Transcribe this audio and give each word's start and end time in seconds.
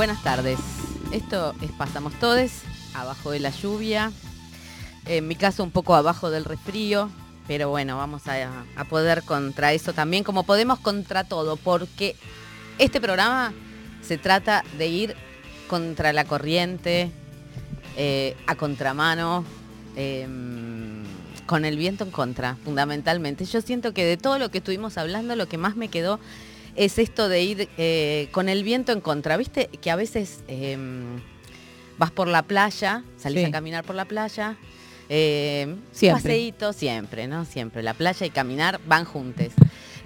buenas 0.00 0.22
tardes. 0.22 0.58
Esto 1.12 1.54
es 1.60 1.70
Pasamos 1.72 2.14
Todes, 2.14 2.62
abajo 2.94 3.32
de 3.32 3.38
la 3.38 3.50
lluvia. 3.50 4.12
En 5.04 5.28
mi 5.28 5.34
caso 5.34 5.62
un 5.62 5.70
poco 5.70 5.94
abajo 5.94 6.30
del 6.30 6.46
resfrío, 6.46 7.10
pero 7.46 7.68
bueno, 7.68 7.98
vamos 7.98 8.22
a, 8.26 8.84
poder 8.88 9.22
contra 9.24 9.74
eso 9.74 9.92
también, 9.92 10.24
como 10.24 10.44
podemos 10.44 10.78
contra 10.78 11.24
todo, 11.24 11.56
porque 11.56 12.16
este 12.78 12.98
programa 12.98 13.52
se 14.00 14.16
trata 14.16 14.64
de 14.78 14.86
ir 14.86 15.16
contra 15.68 16.14
la 16.14 16.24
corriente, 16.24 17.10
eh, 17.98 18.38
a 18.46 18.54
contramano, 18.54 19.44
eh, 19.96 20.26
con 21.44 21.66
el 21.66 21.76
viento 21.76 22.04
en 22.04 22.10
contra, 22.10 22.56
fundamentalmente. 22.64 23.44
Yo 23.44 23.60
siento 23.60 23.92
que 23.92 24.06
de 24.06 24.16
todo 24.16 24.38
lo 24.38 24.50
que 24.50 24.58
estuvimos 24.58 24.96
hablando, 24.96 25.36
lo 25.36 25.46
que 25.46 25.58
más 25.58 25.76
me 25.76 25.88
quedó 25.88 26.18
es 26.84 26.98
esto 26.98 27.28
de 27.28 27.42
ir 27.42 27.68
eh, 27.78 28.28
con 28.32 28.48
el 28.48 28.64
viento 28.64 28.92
en 28.92 29.00
contra. 29.00 29.36
Viste 29.36 29.68
que 29.80 29.90
a 29.90 29.96
veces 29.96 30.40
em, 30.48 31.20
vas 31.98 32.10
por 32.10 32.26
la 32.28 32.42
playa, 32.42 33.04
salís 33.16 33.40
Sí. 33.42 33.44
a 33.46 33.50
caminar 33.50 33.84
por 33.84 33.94
la 33.96 34.04
playa. 34.06 34.56
Eh, 35.08 35.74
Siempre. 35.92 36.22
Paseíto, 36.22 36.72
siempre, 36.72 37.26
¿no? 37.26 37.44
Siempre. 37.44 37.82
La 37.82 37.94
playa 37.94 38.24
y 38.26 38.30
caminar 38.30 38.80
van 38.86 39.04
juntes. 39.04 39.52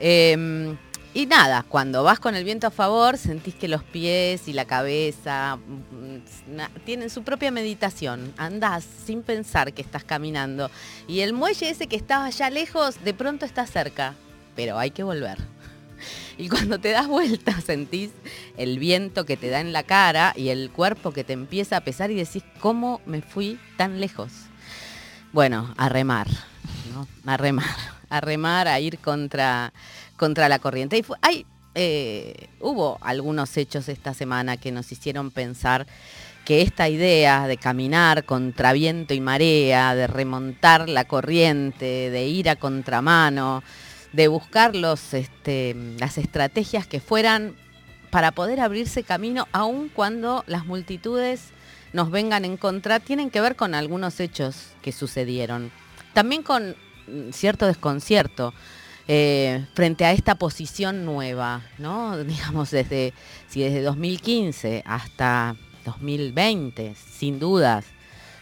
Eh, 0.00 0.74
y 1.16 1.26
nada, 1.26 1.62
cuando 1.68 2.02
vas 2.02 2.18
con 2.18 2.34
el 2.34 2.42
viento 2.42 2.66
a 2.66 2.70
favor, 2.72 3.16
sentís 3.18 3.54
que 3.54 3.68
los 3.68 3.84
pies 3.84 4.48
y 4.48 4.52
la 4.52 4.64
cabeza 4.64 5.56
mm, 5.56 6.82
tienen 6.84 7.08
su 7.08 7.22
propia 7.22 7.52
meditación. 7.52 8.32
Andás 8.36 8.84
sin 9.06 9.22
pensar 9.22 9.72
que 9.72 9.82
estás 9.82 10.02
caminando. 10.02 10.72
Y 11.06 11.20
el 11.20 11.32
muelle 11.34 11.70
ese 11.70 11.86
que 11.86 11.94
estaba 11.94 12.24
allá 12.24 12.50
lejos, 12.50 12.96
de 13.04 13.14
pronto 13.14 13.44
está 13.46 13.64
cerca. 13.66 14.14
Pero 14.56 14.76
hay 14.78 14.90
que 14.90 15.04
volver. 15.04 15.38
Y 16.38 16.48
cuando 16.48 16.78
te 16.80 16.90
das 16.90 17.06
vuelta, 17.06 17.60
sentís 17.66 18.10
el 18.56 18.78
viento 18.78 19.24
que 19.24 19.36
te 19.36 19.48
da 19.50 19.60
en 19.60 19.72
la 19.72 19.82
cara 19.84 20.32
y 20.36 20.48
el 20.48 20.70
cuerpo 20.70 21.12
que 21.12 21.24
te 21.24 21.32
empieza 21.32 21.76
a 21.76 21.80
pesar 21.82 22.10
y 22.10 22.16
decís, 22.16 22.42
¿cómo 22.60 23.00
me 23.06 23.22
fui 23.22 23.58
tan 23.76 24.00
lejos? 24.00 24.32
Bueno, 25.32 25.72
a 25.76 25.88
remar, 25.88 26.28
¿no? 26.92 27.06
A 27.30 27.36
remar, 27.36 27.76
a 28.08 28.20
remar, 28.20 28.68
a 28.68 28.78
ir 28.80 28.98
contra, 28.98 29.72
contra 30.16 30.48
la 30.48 30.58
corriente. 30.58 30.96
Y 30.98 31.02
fu- 31.02 31.14
hay, 31.22 31.44
eh, 31.74 32.48
hubo 32.60 32.98
algunos 33.00 33.56
hechos 33.56 33.88
esta 33.88 34.14
semana 34.14 34.56
que 34.56 34.70
nos 34.72 34.92
hicieron 34.92 35.30
pensar 35.30 35.86
que 36.44 36.62
esta 36.62 36.88
idea 36.88 37.46
de 37.48 37.56
caminar 37.56 38.24
contra 38.24 38.72
viento 38.72 39.14
y 39.14 39.20
marea, 39.20 39.94
de 39.94 40.06
remontar 40.06 40.88
la 40.88 41.04
corriente, 41.04 42.10
de 42.10 42.26
ir 42.26 42.48
a 42.50 42.56
contramano, 42.56 43.64
de 44.14 44.28
buscar 44.28 44.76
los, 44.76 45.12
este, 45.12 45.74
las 45.98 46.18
estrategias 46.18 46.86
que 46.86 47.00
fueran 47.00 47.56
para 48.10 48.30
poder 48.30 48.60
abrirse 48.60 49.02
camino, 49.02 49.48
aun 49.50 49.88
cuando 49.88 50.44
las 50.46 50.66
multitudes 50.66 51.48
nos 51.92 52.12
vengan 52.12 52.44
en 52.44 52.56
contra, 52.56 53.00
tienen 53.00 53.30
que 53.30 53.40
ver 53.40 53.56
con 53.56 53.74
algunos 53.74 54.20
hechos 54.20 54.68
que 54.82 54.92
sucedieron. 54.92 55.72
También 56.12 56.44
con 56.44 56.76
mm, 57.08 57.30
cierto 57.32 57.66
desconcierto 57.66 58.54
eh, 59.08 59.66
frente 59.74 60.04
a 60.04 60.12
esta 60.12 60.36
posición 60.36 61.04
nueva, 61.04 61.62
¿no? 61.78 62.16
Digamos, 62.24 62.70
desde, 62.70 63.12
si 63.48 63.62
desde 63.62 63.82
2015 63.82 64.84
hasta 64.86 65.56
2020, 65.84 66.94
sin 66.94 67.40
dudas. 67.40 67.84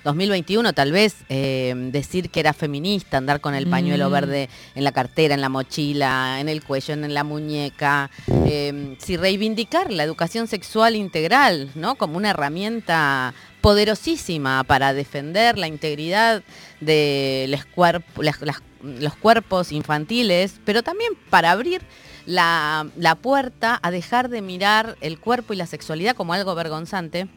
2021 0.04 0.72
tal 0.72 0.92
vez 0.92 1.16
eh, 1.28 1.74
decir 1.92 2.30
que 2.30 2.40
era 2.40 2.52
feminista, 2.52 3.18
andar 3.18 3.40
con 3.40 3.54
el 3.54 3.66
pañuelo 3.68 4.08
Mm. 4.08 4.12
verde 4.12 4.48
en 4.74 4.84
la 4.84 4.92
cartera, 4.92 5.34
en 5.34 5.40
la 5.40 5.48
mochila, 5.48 6.38
en 6.40 6.48
el 6.48 6.62
cuello, 6.64 6.94
en 6.94 7.14
la 7.14 7.24
muñeca, 7.24 8.10
eh, 8.46 8.96
si 8.98 9.16
reivindicar 9.16 9.92
la 9.92 10.02
educación 10.02 10.46
sexual 10.48 10.96
integral, 10.96 11.70
¿no? 11.74 11.94
Como 11.94 12.16
una 12.16 12.30
herramienta 12.30 13.34
poderosísima 13.60 14.64
para 14.64 14.92
defender 14.92 15.58
la 15.58 15.68
integridad 15.68 16.42
de 16.80 17.46
los, 17.48 17.60
cuerp- 17.74 18.02
las- 18.20 18.40
las- 18.42 18.62
los 18.82 19.14
cuerpos 19.16 19.70
infantiles, 19.72 20.60
pero 20.64 20.82
también 20.82 21.12
para 21.30 21.52
abrir 21.52 21.82
la, 22.26 22.86
la 22.96 23.14
puerta 23.16 23.78
a 23.82 23.90
dejar 23.90 24.28
de 24.28 24.42
mirar 24.42 24.96
el 25.00 25.18
cuerpo 25.18 25.52
y 25.52 25.56
la 25.56 25.66
sexualidad 25.66 26.16
como 26.16 26.32
algo 26.32 26.54
vergonzante. 26.54 27.28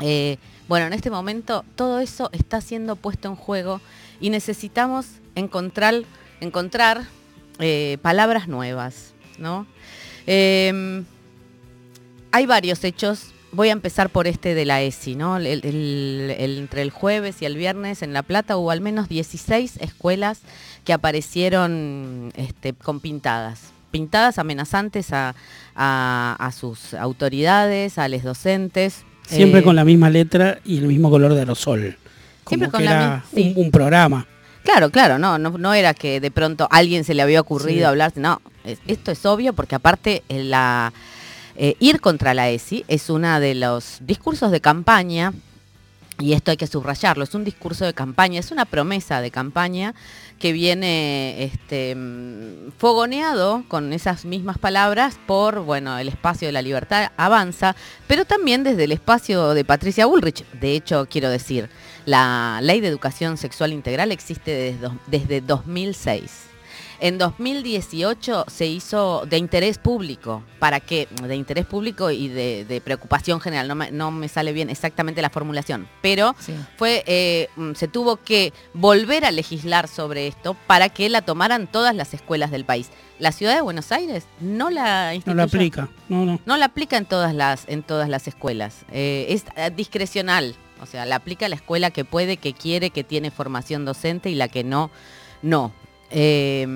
Eh, 0.00 0.38
bueno, 0.70 0.86
en 0.86 0.92
este 0.92 1.10
momento 1.10 1.64
todo 1.74 1.98
eso 1.98 2.30
está 2.30 2.60
siendo 2.60 2.94
puesto 2.94 3.26
en 3.26 3.34
juego 3.34 3.80
y 4.20 4.30
necesitamos 4.30 5.06
encontrar, 5.34 6.04
encontrar 6.40 7.02
eh, 7.58 7.98
palabras 8.02 8.46
nuevas, 8.46 9.12
¿no? 9.36 9.66
Eh, 10.28 11.02
hay 12.30 12.46
varios 12.46 12.84
hechos. 12.84 13.32
Voy 13.50 13.70
a 13.70 13.72
empezar 13.72 14.10
por 14.10 14.28
este 14.28 14.54
de 14.54 14.64
la 14.64 14.80
ESI, 14.80 15.16
¿no? 15.16 15.40
Entre 15.40 16.82
el 16.82 16.90
jueves 16.92 17.42
y 17.42 17.46
el 17.46 17.56
viernes 17.56 18.02
en 18.02 18.12
La 18.12 18.22
Plata 18.22 18.56
hubo 18.56 18.70
al 18.70 18.80
menos 18.80 19.08
16 19.08 19.78
escuelas 19.78 20.42
que 20.84 20.92
aparecieron 20.92 22.30
este, 22.36 22.74
con 22.74 23.00
pintadas. 23.00 23.72
Pintadas 23.90 24.38
amenazantes 24.38 25.08
a 25.12 26.52
sus 26.56 26.94
autoridades, 26.94 27.98
a 27.98 28.08
los 28.08 28.22
docentes. 28.22 29.04
Siempre 29.30 29.60
Eh, 29.60 29.62
con 29.62 29.76
la 29.76 29.84
misma 29.84 30.10
letra 30.10 30.58
y 30.64 30.78
el 30.78 30.86
mismo 30.86 31.10
color 31.10 31.34
de 31.34 31.40
aerosol. 31.40 31.96
Como 32.44 32.58
Siempre 32.58 32.66
que 32.68 32.72
con 32.72 32.84
la 32.84 32.90
era 32.90 33.24
sí. 33.34 33.54
un, 33.56 33.70
programa. 33.70 34.26
Claro, 34.64 34.90
claro, 34.90 35.18
no, 35.18 35.38
no, 35.38 35.56
no 35.56 35.72
era 35.74 35.94
que 35.94 36.20
de 36.20 36.30
pronto 36.30 36.64
a 36.70 36.76
alguien 36.76 37.04
se 37.04 37.14
le 37.14 37.22
había 37.22 37.40
ocurrido 37.40 37.78
Sí. 37.80 37.84
hablar, 37.84 38.12
no, 38.16 38.42
es- 38.64 38.78
esto 38.86 39.10
es 39.10 39.24
obvio 39.24 39.52
porque 39.52 39.74
aparte 39.74 40.22
eh, 40.28 40.44
la, 40.44 40.92
eh, 41.56 41.76
ir 41.80 42.00
contra 42.00 42.34
la 42.34 42.50
ESI 42.50 42.84
es 42.88 43.08
uno 43.08 43.40
de 43.40 43.54
los 43.54 43.98
discursos 44.00 44.50
de 44.50 44.60
campaña, 44.60 45.32
y 46.20 46.34
esto 46.34 46.50
hay 46.50 46.56
que 46.56 46.66
subrayarlo, 46.66 47.24
es 47.24 47.34
un 47.34 47.44
discurso 47.44 47.84
de 47.84 47.94
campaña, 47.94 48.40
es 48.40 48.50
una 48.50 48.64
promesa 48.64 49.20
de 49.20 49.30
campaña 49.30 49.94
que 50.38 50.52
viene 50.52 51.44
este, 51.44 51.94
mm, 51.94 52.72
fogoneado 52.78 53.64
con 53.68 53.92
esas 53.92 54.24
mismas 54.24 54.58
palabras 54.58 55.18
por, 55.26 55.60
bueno, 55.60 55.98
el 55.98 56.08
espacio 56.08 56.48
de 56.48 56.52
la 56.52 56.62
libertad 56.62 57.10
avanza, 57.16 57.74
pero 58.06 58.24
también 58.24 58.64
desde 58.64 58.84
el 58.84 58.92
espacio 58.92 59.54
de 59.54 59.64
Patricia 59.64 60.06
Bullrich. 60.06 60.44
De 60.52 60.74
hecho, 60.74 61.06
quiero 61.10 61.30
decir, 61.30 61.68
la 62.06 62.60
ley 62.62 62.80
de 62.80 62.88
educación 62.88 63.36
sexual 63.36 63.72
integral 63.72 64.12
existe 64.12 64.50
desde, 64.50 64.90
desde 65.06 65.40
2006. 65.40 66.49
En 67.00 67.16
2018 67.16 68.44
se 68.48 68.66
hizo 68.66 69.24
de 69.26 69.38
interés 69.38 69.78
público. 69.78 70.42
¿Para 70.58 70.80
qué? 70.80 71.08
De 71.22 71.34
interés 71.34 71.64
público 71.64 72.10
y 72.10 72.28
de, 72.28 72.66
de 72.66 72.80
preocupación 72.82 73.40
general. 73.40 73.68
No 73.68 73.74
me, 73.74 73.90
no 73.90 74.10
me 74.10 74.28
sale 74.28 74.52
bien 74.52 74.68
exactamente 74.68 75.22
la 75.22 75.30
formulación. 75.30 75.88
Pero 76.02 76.36
fue, 76.76 77.02
eh, 77.06 77.48
mm, 77.56 77.72
se 77.72 77.88
tuvo 77.88 78.16
que 78.16 78.52
volver 78.74 79.24
a 79.24 79.30
legislar 79.30 79.88
sobre 79.88 80.26
esto 80.26 80.54
para 80.66 80.90
que 80.90 81.08
la 81.08 81.22
tomaran 81.22 81.66
todas 81.66 81.94
las 81.94 82.12
escuelas 82.12 82.50
del 82.50 82.66
país. 82.66 82.90
La 83.18 83.32
ciudad 83.32 83.54
de 83.54 83.62
Buenos 83.62 83.92
Aires 83.92 84.26
no 84.40 84.68
la 84.68 85.12
No 85.24 85.34
lo 85.34 85.42
aplica. 85.42 85.88
No, 86.10 86.26
no. 86.26 86.38
No 86.44 86.56
la 86.58 86.66
aplica 86.66 86.98
en 86.98 87.06
todas 87.06 87.34
las, 87.34 87.64
en 87.66 87.82
todas 87.82 88.10
las 88.10 88.28
escuelas. 88.28 88.84
Eh, 88.92 89.26
es 89.30 89.44
eh, 89.56 89.70
discrecional. 89.74 90.54
O 90.82 90.86
sea, 90.86 91.06
la 91.06 91.16
aplica 91.16 91.48
la 91.48 91.56
escuela 91.56 91.90
que 91.90 92.04
puede, 92.04 92.36
que 92.36 92.52
quiere, 92.52 92.90
que 92.90 93.04
tiene 93.04 93.30
formación 93.30 93.86
docente 93.86 94.30
y 94.30 94.34
la 94.34 94.48
que 94.48 94.64
no, 94.64 94.90
no. 95.42 95.72
Eh, 96.10 96.66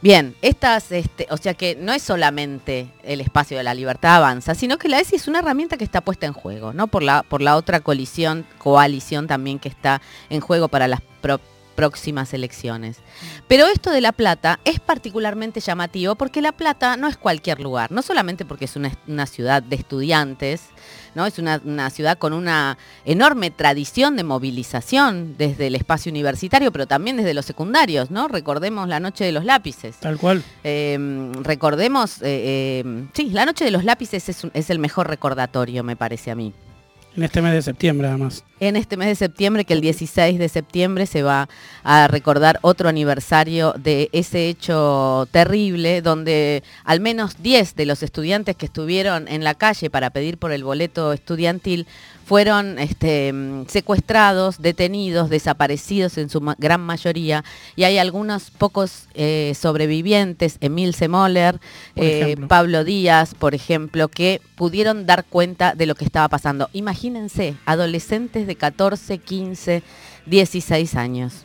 bien, 0.00 0.34
estas, 0.42 0.90
este, 0.92 1.26
o 1.30 1.36
sea 1.36 1.54
que 1.54 1.76
no 1.76 1.92
es 1.92 2.02
solamente 2.02 2.88
el 3.04 3.20
espacio 3.20 3.56
de 3.56 3.62
la 3.62 3.74
libertad 3.74 4.16
avanza, 4.16 4.54
sino 4.54 4.78
que 4.78 4.88
la 4.88 4.98
ESI 5.00 5.16
es 5.16 5.28
una 5.28 5.38
herramienta 5.40 5.76
que 5.76 5.84
está 5.84 6.00
puesta 6.00 6.26
en 6.26 6.32
juego, 6.32 6.72
¿no? 6.72 6.86
Por 6.88 7.02
la, 7.02 7.22
por 7.22 7.40
la 7.42 7.56
otra 7.56 7.80
colisión, 7.80 8.44
coalición 8.58 9.26
también 9.26 9.58
que 9.58 9.68
está 9.68 10.00
en 10.30 10.40
juego 10.40 10.68
para 10.68 10.88
las 10.88 11.00
pro- 11.20 11.40
próximas 11.82 12.32
elecciones. 12.32 12.98
Pero 13.48 13.66
esto 13.66 13.90
de 13.90 14.00
La 14.00 14.12
Plata 14.12 14.60
es 14.64 14.78
particularmente 14.78 15.58
llamativo 15.58 16.14
porque 16.14 16.40
La 16.40 16.52
Plata 16.52 16.96
no 16.96 17.08
es 17.08 17.16
cualquier 17.16 17.58
lugar, 17.60 17.90
no 17.90 18.02
solamente 18.02 18.44
porque 18.44 18.66
es 18.66 18.76
una, 18.76 18.92
una 19.08 19.26
ciudad 19.26 19.64
de 19.64 19.74
estudiantes, 19.74 20.60
¿no? 21.16 21.26
Es 21.26 21.40
una, 21.40 21.60
una 21.64 21.90
ciudad 21.90 22.18
con 22.18 22.34
una 22.34 22.78
enorme 23.04 23.50
tradición 23.50 24.14
de 24.16 24.22
movilización 24.22 25.34
desde 25.36 25.66
el 25.66 25.74
espacio 25.74 26.10
universitario, 26.10 26.70
pero 26.70 26.86
también 26.86 27.16
desde 27.16 27.34
los 27.34 27.46
secundarios, 27.46 28.12
¿no? 28.12 28.28
Recordemos 28.28 28.88
la 28.88 29.00
noche 29.00 29.24
de 29.24 29.32
los 29.32 29.44
lápices. 29.44 29.96
Tal 29.96 30.18
cual. 30.18 30.44
Eh, 30.62 30.96
recordemos, 31.42 32.22
eh, 32.22 32.82
eh, 32.84 33.04
sí, 33.12 33.30
la 33.30 33.44
noche 33.44 33.64
de 33.64 33.72
los 33.72 33.82
lápices 33.84 34.28
es, 34.28 34.44
un- 34.44 34.52
es 34.54 34.70
el 34.70 34.78
mejor 34.78 35.08
recordatorio, 35.08 35.82
me 35.82 35.96
parece 35.96 36.30
a 36.30 36.36
mí. 36.36 36.52
En 37.16 37.24
este 37.24 37.42
mes 37.42 37.52
de 37.52 37.60
septiembre, 37.62 38.06
además. 38.08 38.42
En 38.62 38.76
este 38.76 38.96
mes 38.96 39.08
de 39.08 39.16
septiembre, 39.16 39.64
que 39.64 39.74
el 39.74 39.80
16 39.80 40.38
de 40.38 40.48
septiembre 40.48 41.06
se 41.06 41.24
va 41.24 41.48
a 41.82 42.06
recordar 42.06 42.60
otro 42.62 42.88
aniversario 42.88 43.74
de 43.76 44.08
ese 44.12 44.48
hecho 44.48 45.26
terrible, 45.32 46.00
donde 46.00 46.62
al 46.84 47.00
menos 47.00 47.42
10 47.42 47.74
de 47.74 47.86
los 47.86 48.04
estudiantes 48.04 48.54
que 48.54 48.66
estuvieron 48.66 49.26
en 49.26 49.42
la 49.42 49.54
calle 49.54 49.90
para 49.90 50.10
pedir 50.10 50.38
por 50.38 50.52
el 50.52 50.62
boleto 50.62 51.12
estudiantil 51.12 51.88
fueron 52.24 52.78
este, 52.78 53.34
secuestrados, 53.66 54.62
detenidos, 54.62 55.28
desaparecidos 55.28 56.16
en 56.18 56.30
su 56.30 56.40
gran 56.56 56.80
mayoría, 56.80 57.44
y 57.74 57.82
hay 57.82 57.98
algunos 57.98 58.50
pocos 58.50 59.08
eh, 59.14 59.54
sobrevivientes, 59.58 60.56
Emil 60.60 60.94
Semoller, 60.94 61.60
eh, 61.96 62.36
Pablo 62.48 62.84
Díaz, 62.84 63.34
por 63.34 63.54
ejemplo, 63.54 64.08
que 64.08 64.40
pudieron 64.54 65.04
dar 65.04 65.24
cuenta 65.24 65.74
de 65.74 65.86
lo 65.86 65.94
que 65.96 66.04
estaba 66.04 66.28
pasando. 66.28 66.70
Imagínense, 66.72 67.56
adolescentes 67.66 68.46
de 68.46 68.51
14, 68.56 69.18
15, 69.18 69.82
16 70.26 70.94
años. 70.94 71.44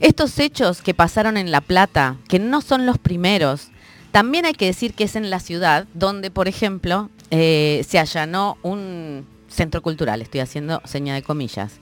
Estos 0.00 0.38
hechos 0.38 0.82
que 0.82 0.94
pasaron 0.94 1.36
en 1.36 1.50
La 1.50 1.60
Plata, 1.60 2.16
que 2.28 2.38
no 2.38 2.60
son 2.60 2.84
los 2.84 2.98
primeros, 2.98 3.68
también 4.12 4.44
hay 4.44 4.52
que 4.52 4.66
decir 4.66 4.94
que 4.94 5.04
es 5.04 5.16
en 5.16 5.30
la 5.30 5.40
ciudad 5.40 5.86
donde, 5.94 6.30
por 6.30 6.48
ejemplo, 6.48 7.10
eh, 7.30 7.84
se 7.88 7.98
allanó 7.98 8.58
un 8.62 9.26
centro 9.48 9.82
cultural, 9.82 10.22
estoy 10.22 10.40
haciendo 10.40 10.82
seña 10.84 11.14
de 11.14 11.22
comillas, 11.22 11.74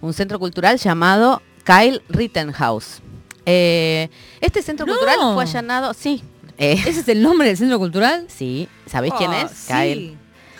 un 0.00 0.12
centro 0.12 0.38
cultural 0.38 0.78
llamado 0.78 1.42
Kyle 1.64 2.02
Rittenhouse. 2.08 3.00
Eh, 3.46 4.08
este 4.40 4.62
centro 4.62 4.86
cultural 4.86 5.18
fue 5.34 5.44
allanado, 5.44 5.94
sí. 5.94 6.22
Eh, 6.58 6.72
¿Ese 6.86 7.00
es 7.00 7.08
el 7.08 7.22
nombre 7.22 7.48
del 7.48 7.56
centro 7.56 7.78
cultural? 7.78 8.26
Sí, 8.34 8.68
¿sabéis 8.86 9.14
quién 9.18 9.32
es? 9.32 9.66
Kyle. 9.66 10.16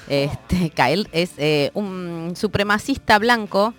Este, 0.08 0.70
Kyle 0.74 1.08
es 1.12 1.32
eh, 1.38 1.70
un 1.74 2.34
supremacista 2.36 3.18
blanco 3.18 3.74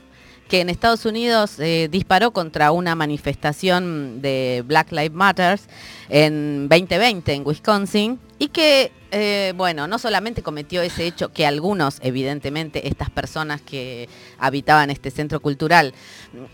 que 0.48 0.62
en 0.62 0.69
Estados 0.69 1.06
Unidos 1.06 1.57
disparó 1.89 2.30
contra 2.30 2.72
una 2.72 2.94
manifestación 2.94 4.22
de 4.22 4.63
Black 4.68 4.92
Lives 4.92 5.12
Matter 5.12 5.60
en 6.07 6.69
2020 6.69 7.33
en 7.33 7.48
Wisconsin 7.48 8.19
y 8.38 8.50
que, 8.50 8.92
eh, 9.12 9.54
bueno, 9.56 9.88
no 9.88 9.98
solamente 9.98 10.44
cometió 10.44 10.82
ese 10.82 11.08
hecho 11.08 11.32
que 11.32 11.46
algunos, 11.46 12.00
evidentemente, 12.02 12.88
estas 12.88 13.10
personas 13.10 13.62
que 13.62 14.10
habitaban 14.40 14.90
este 14.90 15.10
centro 15.10 15.40
cultural 15.40 15.94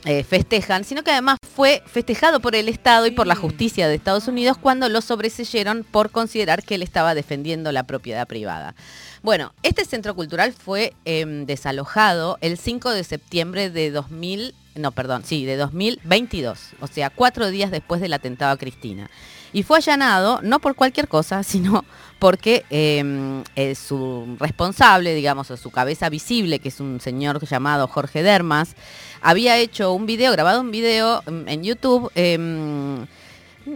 eh, 0.06 0.24
festejan, 0.24 0.84
sino 0.84 1.04
que 1.04 1.12
además 1.12 1.38
fue 1.56 1.82
festejado 1.88 2.40
por 2.40 2.56
el 2.56 2.70
Estado 2.70 3.08
y 3.08 3.12
por 3.12 3.26
la 3.26 3.36
justicia 3.36 3.88
de 3.88 3.96
Estados 3.96 4.28
Unidos 4.28 4.58
cuando 4.58 4.90
lo 4.90 5.02
sobreseyeron 5.02 5.84
por 5.84 6.12
considerar 6.12 6.64
que 6.64 6.76
él 6.76 6.84
estaba 6.84 7.16
defendiendo 7.16 7.72
la 7.72 7.84
propiedad 7.84 8.28
privada. 8.28 8.76
Bueno, 9.24 9.54
este 9.64 9.86
centro 9.86 10.16
cultural 10.16 10.54
fue 10.54 10.94
em, 11.06 11.46
desalojado 11.46 12.38
el 12.42 12.58
5 12.58 12.92
de 12.92 13.04
septiembre 13.04 13.70
de 13.72 13.92
2000, 13.92 14.54
no, 14.76 14.92
perdón, 14.92 15.24
sí, 15.26 15.46
de 15.46 15.58
2022, 15.58 16.60
o 16.80 16.88
sea, 16.88 17.10
cuatro 17.10 17.50
días 17.50 17.72
después 17.72 18.02
del 18.02 18.14
atentado 18.14 18.52
a 18.52 18.58
Cristina. 18.58 19.10
Y 19.54 19.64
fue 19.64 19.78
allanado 19.78 20.40
no 20.44 20.60
por 20.60 20.76
cualquier 20.76 21.08
cosa, 21.08 21.44
sino 21.44 21.86
porque 22.20 22.66
em, 22.70 23.44
su 23.76 24.38
responsable, 24.40 25.16
digamos, 25.16 25.50
o 25.52 25.58
su 25.58 25.72
cabeza 25.72 26.10
visible, 26.10 26.60
que 26.60 26.70
es 26.70 26.80
un 26.80 27.00
señor 27.02 27.44
llamado 27.46 27.88
Jorge 27.88 28.22
Dermas, 28.22 28.76
había 29.22 29.58
hecho 29.58 29.94
un 29.94 30.06
video, 30.06 30.32
grabado 30.32 30.62
un 30.62 30.72
video 30.72 31.24
em, 31.26 31.48
en 31.48 31.64
YouTube, 31.64 32.12
em, 32.16 33.06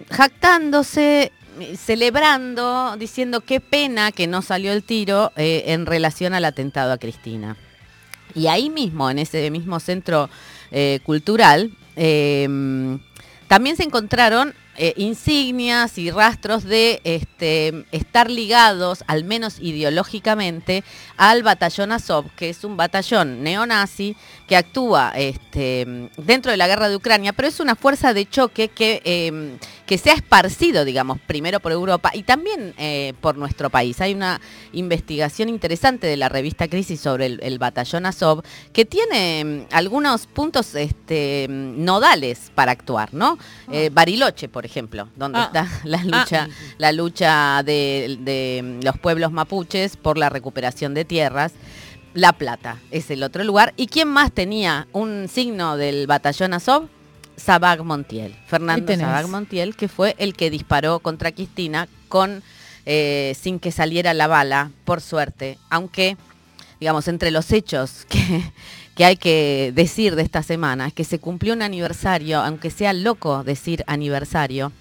jactándose 0.10 1.31
celebrando, 1.78 2.98
diciendo 2.98 3.39
qué 3.39 3.62
pena 3.62 4.12
que 4.12 4.28
no 4.28 4.42
salió 4.42 4.74
el 4.74 4.83
tiro 4.83 5.31
eh, 5.38 5.63
en 5.68 5.86
relación 5.86 6.33
al 6.33 6.44
atentado 6.44 6.92
a 6.92 6.98
Cristina. 6.98 7.56
Y 8.33 8.48
ahí 8.48 8.69
mismo, 8.69 9.10
en 9.10 9.19
ese 9.19 9.50
mismo 9.50 9.80
centro 9.80 10.30
eh, 10.71 11.00
cultural, 11.04 11.71
también 13.48 13.78
se 13.78 13.83
encontraron 13.83 14.54
eh, 14.77 14.94
insignias 14.98 15.98
y 15.98 16.12
rastros 16.12 16.63
de 16.63 17.01
este, 17.04 17.86
estar 17.92 18.30
ligados, 18.30 19.04
al 19.07 19.24
menos 19.24 19.60
ideológicamente, 19.60 20.83
al 21.18 21.44
batallón 21.44 21.92
Azov, 21.92 22.25
que 22.36 22.50
es 22.50 22.63
un 22.63 22.77
batallón 22.77 23.44
neonazi 23.44 24.16
que 24.48 24.56
actúa 24.56 25.13
este, 25.16 26.10
dentro 26.18 26.51
de 26.51 26.57
la 26.57 26.68
guerra 26.68 26.89
de 26.89 26.95
Ucrania, 26.95 27.33
pero 27.33 27.48
es 27.48 27.60
una 27.60 27.75
fuerza 27.75 28.13
de 28.13 28.30
choque 28.30 28.68
que, 28.68 29.01
em, 29.06 29.57
que 29.86 29.98
se 29.98 30.12
ha 30.12 30.13
esparcido, 30.13 30.86
digamos, 30.86 31.19
primero 31.25 31.60
por 31.60 31.71
Europa 31.71 32.12
y 32.13 32.24
también 32.24 32.74
eh, 32.78 33.13
por 33.21 33.38
nuestro 33.38 33.69
país. 33.69 34.01
Hay 34.01 34.13
una 34.13 34.42
investigación 34.74 35.50
interesante 35.50 36.07
de 36.07 36.18
la 36.18 36.30
revista 36.30 36.68
Crisis 36.68 37.00
sobre 37.00 37.25
el, 37.25 37.60
batallón 37.60 38.06
Azov 38.06 38.44
que 38.74 38.86
tiene 38.86 39.39
em, 39.39 39.66
algunos 39.71 40.28
puntos 40.28 40.75
este, 40.75 41.48
nodales 41.50 42.51
para 42.54 42.71
actuar, 42.71 43.13
¿no? 43.13 43.38
Eh, 43.71 43.89
Bariloche, 43.92 44.50
por 44.50 44.65
ejemplo, 44.66 45.08
donde 45.16 45.40
ah. 45.40 45.44
está 45.46 45.68
la 45.84 46.04
lucha, 46.04 46.48
ah. 46.50 46.74
la 46.78 46.92
lucha 46.92 47.64
de, 47.64 48.80
los 48.84 48.98
pueblos 49.00 49.32
mapuches 49.32 49.98
por 49.98 50.18
la 50.18 50.30
recuperación 50.30 50.94
de 50.94 51.06
tierras. 51.06 51.54
La 52.14 52.34
Plata 52.34 52.80
es 52.92 53.12
el 53.12 53.24
otro 53.24 53.44
lugar. 53.44 53.74
¿Y 53.76 53.88
quién 53.88 54.08
más 54.08 54.32
tenía 54.32 54.88
un 54.94 55.28
signo 55.28 55.76
del 55.76 56.08
batallón 56.08 56.54
Azov? 56.54 56.88
Sabag 57.36 57.84
Montiel, 57.84 58.34
Fernando 58.48 58.96
Sabag 58.96 59.28
Montiel, 59.28 59.76
que 59.76 59.90
fue 59.90 60.16
el 60.18 60.36
que 60.36 60.50
disparó 60.50 61.00
contra 61.00 61.34
Cristina 61.34 61.90
con 62.08 62.42
eh, 62.86 63.36
sin 63.40 63.60
que 63.60 63.72
saliera 63.72 64.14
la 64.14 64.28
bala, 64.28 64.72
por 64.86 65.02
suerte, 65.02 65.58
aunque, 65.70 66.18
digamos, 66.80 67.08
entre 67.08 67.32
los 67.32 67.52
hechos 67.52 68.06
que, 68.08 68.44
que 68.95 69.06
hay 69.06 69.18
que 69.18 69.71
decir 69.75 70.15
de 70.15 70.24
esta 70.24 70.42
semana, 70.42 70.88
es 70.88 70.94
que 70.94 71.03
se 71.03 71.19
cumplió 71.19 71.53
un 71.53 71.62
aniversario, 71.62 72.39
aunque 72.39 72.69
sea 72.69 72.94
loco 72.94 73.44
decir 73.44 73.83
aniversario, 73.88 74.71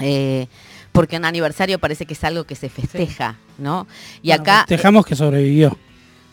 eh, 0.00 0.48
porque 0.92 1.16
un 1.16 1.24
aniversario 1.24 1.78
parece 1.78 2.06
que 2.06 2.14
es 2.14 2.24
algo 2.24 2.44
que 2.44 2.56
se 2.56 2.68
festeja, 2.68 3.36
¿no? 3.58 3.86
Y 4.22 4.32
acá... 4.32 4.64
Festejamos 4.66 5.06
que 5.06 5.14
sobrevivió. 5.14 5.76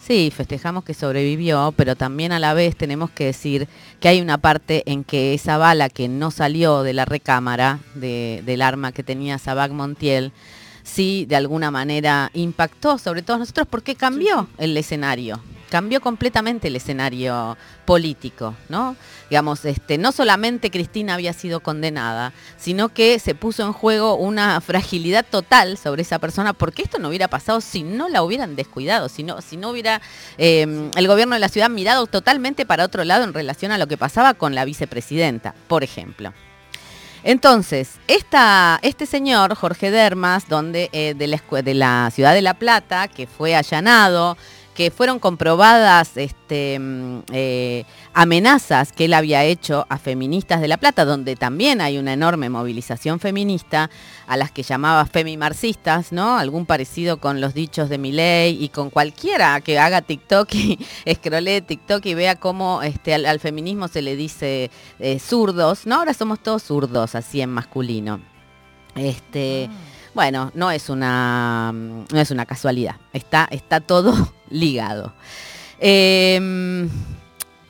Sí, 0.05 0.33
festejamos 0.35 0.83
que 0.83 0.93
sobrevivió, 0.93 1.73
pero 1.77 1.95
también 1.95 2.33
a 2.33 2.39
la 2.39 2.53
vez 2.53 2.75
tenemos 2.75 3.09
que 3.09 3.25
decir 3.25 3.69
que 4.01 4.09
hay 4.09 4.19
una 4.19 4.37
parte 4.37 4.83
en 4.85 5.05
que 5.05 5.33
esa 5.33 5.57
bala 5.57 5.87
que 5.87 6.09
no 6.09 6.29
salió 6.29 6.83
de 6.83 6.91
la 6.91 7.05
recámara 7.05 7.79
del 7.95 8.61
arma 8.61 8.91
que 8.91 9.03
tenía 9.03 9.37
Sabac 9.37 9.71
Montiel, 9.71 10.33
sí 10.83 11.25
de 11.29 11.37
alguna 11.37 11.71
manera 11.71 12.31
impactó 12.33 12.97
sobre 12.97 13.21
todos 13.21 13.39
nosotros 13.39 13.65
porque 13.69 13.95
cambió 13.95 14.49
el 14.57 14.75
escenario, 14.75 15.39
cambió 15.73 16.01
completamente 16.01 16.67
el 16.67 16.75
escenario 16.75 17.57
político, 17.85 18.53
¿no? 18.69 18.95
Digamos, 19.27 19.65
este, 19.65 19.97
no 19.97 20.11
solamente 20.11 20.69
Cristina 20.69 21.15
había 21.15 21.33
sido 21.33 21.61
condenada, 21.61 22.31
sino 22.57 22.89
que 22.89 23.17
se 23.17 23.33
puso 23.33 23.63
en 23.63 23.73
juego 23.73 24.13
una 24.13 24.61
fragilidad 24.61 25.25
total 25.27 25.79
sobre 25.79 26.03
esa 26.03 26.19
persona, 26.19 26.53
porque 26.53 26.83
esto 26.83 26.99
no 26.99 27.07
hubiera 27.07 27.27
pasado 27.27 27.59
si 27.59 27.81
no 27.81 28.07
la 28.07 28.21
hubieran 28.21 28.55
descuidado, 28.55 29.09
si 29.09 29.23
no, 29.23 29.41
si 29.41 29.57
no 29.57 29.71
hubiera 29.71 29.99
em, 30.37 30.91
el 30.95 31.07
gobierno 31.07 31.33
de 31.33 31.39
la 31.39 31.49
ciudad 31.49 31.71
mirado 31.71 32.05
totalmente 32.05 32.67
para 32.67 32.85
otro 32.85 33.03
lado 33.03 33.23
en 33.23 33.33
relación 33.33 33.71
a 33.71 33.79
lo 33.79 33.87
que 33.87 33.97
pasaba 33.97 34.35
con 34.35 34.53
la 34.53 34.65
vicepresidenta, 34.65 35.55
por 35.67 35.83
ejemplo. 35.83 36.33
Entonces, 37.23 37.93
este 38.07 39.05
señor, 39.07 39.55
Jorge 39.55 39.89
Dermas, 39.89 40.47
donde, 40.49 40.89
eh, 40.91 41.15
de 41.15 41.73
la 41.73 42.11
ciudad 42.11 42.33
de 42.35 42.41
La 42.43 42.53
Plata, 42.53 43.07
que 43.07 43.25
fue 43.25 43.55
allanado, 43.55 44.37
que 44.73 44.91
fueron 44.91 45.19
comprobadas 45.19 46.17
este, 46.17 46.79
mm, 46.79 47.19
eh, 47.31 47.85
amenazas 48.13 48.91
que 48.91 49.05
él 49.05 49.13
había 49.13 49.43
hecho 49.43 49.85
a 49.89 49.97
feministas 49.97 50.61
de 50.61 50.67
La 50.67 50.77
Plata, 50.77 51.05
donde 51.05 51.35
también 51.35 51.81
hay 51.81 51.97
una 51.97 52.13
enorme 52.13 52.49
movilización 52.49 53.19
feminista, 53.19 53.89
a 54.27 54.37
las 54.37 54.51
que 54.51 54.63
llamaba 54.63 55.05
femimarxistas, 55.05 56.11
¿no? 56.11 56.37
Algún 56.37 56.65
parecido 56.65 57.17
con 57.17 57.41
los 57.41 57.53
dichos 57.53 57.89
de 57.89 57.97
Miley 57.97 58.63
y 58.63 58.69
con 58.69 58.89
cualquiera 58.89 59.61
que 59.61 59.79
haga 59.79 60.01
TikTok 60.01 60.53
y 60.55 60.79
escrolee 61.05 61.61
TikTok 61.61 62.05
y 62.05 62.13
vea 62.13 62.35
cómo 62.35 62.81
este, 62.81 63.13
al, 63.13 63.39
feminismo 63.39 63.87
se 63.87 64.01
le 64.01 64.15
dice 64.15 64.71
eh, 64.99 65.19
zurdos, 65.19 65.85
¿no? 65.85 65.95
Ahora 65.95 66.13
somos 66.13 66.41
todos 66.41 66.63
zurdos, 66.63 67.15
así 67.15 67.41
en 67.41 67.49
masculino. 67.49 68.21
Este. 68.95 69.69
Ah. 69.71 69.92
Bueno, 70.13 70.51
no 70.53 70.69
es 70.69 70.89
una, 70.89 71.71
no 71.73 72.19
es 72.19 72.29
una 72.29 72.45
casualidad, 72.45 72.97
está, 73.13 73.47
está 73.49 73.79
todo 73.79 74.33
ligado. 74.49 75.13
Em, 75.79 76.89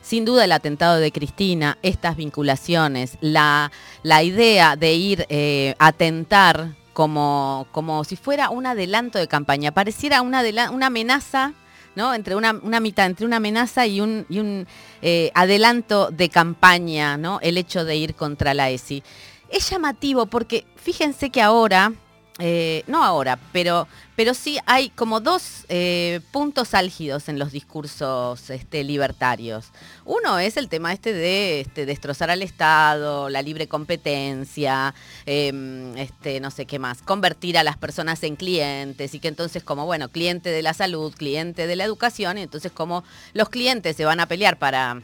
sin 0.02 0.26
duda 0.26 0.44
el 0.44 0.52
atentado 0.52 0.98
de 0.98 1.12
Cristina, 1.12 1.78
estas 1.82 2.18
vinculaciones, 2.18 3.18
la, 3.22 3.72
la 4.04 4.24
idea 4.24 4.76
de 4.76 4.94
ir 4.94 5.26
eh, 5.30 5.76
a 5.80 5.88
atentar 5.88 6.76
como, 6.92 7.66
como 7.72 8.04
si 8.04 8.18
fuera 8.18 8.50
un 8.50 8.66
adelanto 8.66 9.20
de 9.20 9.28
campaña, 9.30 9.72
pareciera 9.72 10.22
una, 10.22 10.44
una 10.72 10.88
amenaza 10.88 11.54
¿no? 11.96 12.14
Entre 12.14 12.36
una, 12.36 12.54
mitad, 12.54 13.06
entre 13.06 13.26
una 13.26 13.38
amenaza 13.38 13.86
y 13.86 14.02
un, 14.02 14.26
un 14.30 14.68
eh, 15.04 15.32
adelanto 15.36 16.10
de 16.10 16.30
campaña, 16.30 17.18
¿no? 17.18 17.40
El 17.42 17.58
hecho 17.58 17.86
de 17.86 17.96
ir 17.96 18.16
contra 18.16 18.56
la 18.56 18.72
ESI. 18.72 19.04
Es 19.50 19.70
llamativo 19.70 20.26
porque 20.26 20.66
fíjense 20.76 21.30
que 21.30 21.42
ahora 21.42 21.94
eh, 22.40 22.84
no 22.88 23.04
ahora, 23.04 23.38
pero, 23.52 23.88
pero 24.16 24.34
sí 24.34 24.58
hay 24.66 24.90
como 24.90 25.20
dos 25.20 25.66
eh, 25.70 26.20
puntos 26.32 26.74
álgidos 26.74 27.30
en 27.30 27.38
los 27.38 27.52
discursos 27.52 28.50
este, 28.50 28.84
libertarios. 28.84 29.68
Uno 30.04 30.40
es 30.40 30.58
el 30.58 30.68
tema 30.68 30.94
este 30.94 31.14
de 31.14 31.62
este, 31.62 31.86
destrozar 31.86 32.32
al 32.32 32.42
Estado, 32.42 33.30
la 33.30 33.44
libre 33.44 33.68
competencia, 33.68 34.96
em, 35.28 35.96
este, 35.96 36.40
no 36.40 36.50
sé 36.50 36.66
qué 36.66 36.80
más, 36.80 37.04
convertir 37.04 37.56
a 37.56 37.64
las 37.64 37.78
personas 37.78 38.24
en 38.24 38.36
clientes 38.36 39.14
y 39.14 39.20
que 39.20 39.28
entonces 39.28 39.64
como, 39.64 39.86
bueno, 39.86 40.10
cliente 40.10 40.50
de 40.50 40.64
la 40.64 40.74
salud, 40.74 41.14
cliente 41.14 41.68
de 41.68 41.76
la 41.76 41.84
educación, 41.84 42.40
y 42.40 42.42
entonces 42.42 42.72
como 42.72 43.04
los 43.34 43.50
clientes 43.50 43.96
se 43.96 44.06
van 44.06 44.20
a 44.20 44.26
pelear 44.28 44.58
para 44.58 45.04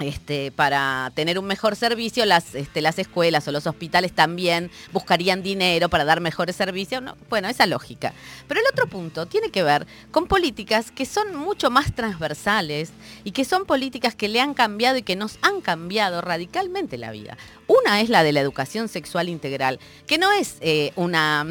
este, 0.00 0.50
para 0.50 1.12
tener 1.14 1.38
un 1.38 1.44
mejor 1.44 1.76
servicio, 1.76 2.24
las, 2.24 2.54
este, 2.54 2.80
las 2.80 2.98
escuelas 2.98 3.46
o 3.46 3.52
los 3.52 3.66
hospitales 3.66 4.12
también 4.12 4.70
buscarían 4.92 5.42
dinero 5.42 5.88
para 5.88 6.04
dar 6.04 6.20
mejores 6.20 6.56
servicios. 6.56 7.02
bueno, 7.28 7.48
esa 7.48 7.66
lógica. 7.66 8.12
Pero 8.48 8.60
el 8.60 8.66
otro 8.72 8.86
punto 8.86 9.26
tiene 9.26 9.50
que 9.50 9.62
ver 9.62 9.86
con 10.10 10.26
políticas 10.26 10.90
que 10.90 11.06
son 11.06 11.36
mucho 11.36 11.70
más 11.70 11.94
transversales 11.94 12.92
y 13.24 13.32
que 13.32 13.44
son 13.44 13.66
políticas 13.66 14.14
que 14.14 14.28
le 14.28 14.40
han 14.40 14.54
cambiado 14.54 14.96
y 14.96 15.02
que 15.02 15.16
nos 15.16 15.38
han 15.42 15.60
cambiado 15.60 16.20
radicalmente 16.20 16.98
la 16.98 17.10
vida. 17.10 17.36
Una 17.70 18.00
es 18.00 18.08
la 18.08 18.24
de 18.24 18.32
la 18.32 18.40
educación 18.40 18.88
sexual 18.88 19.28
integral, 19.28 19.78
que 20.08 20.18
no 20.18 20.32
es 20.32 20.56
eh, 20.60 20.90
una, 20.96 21.46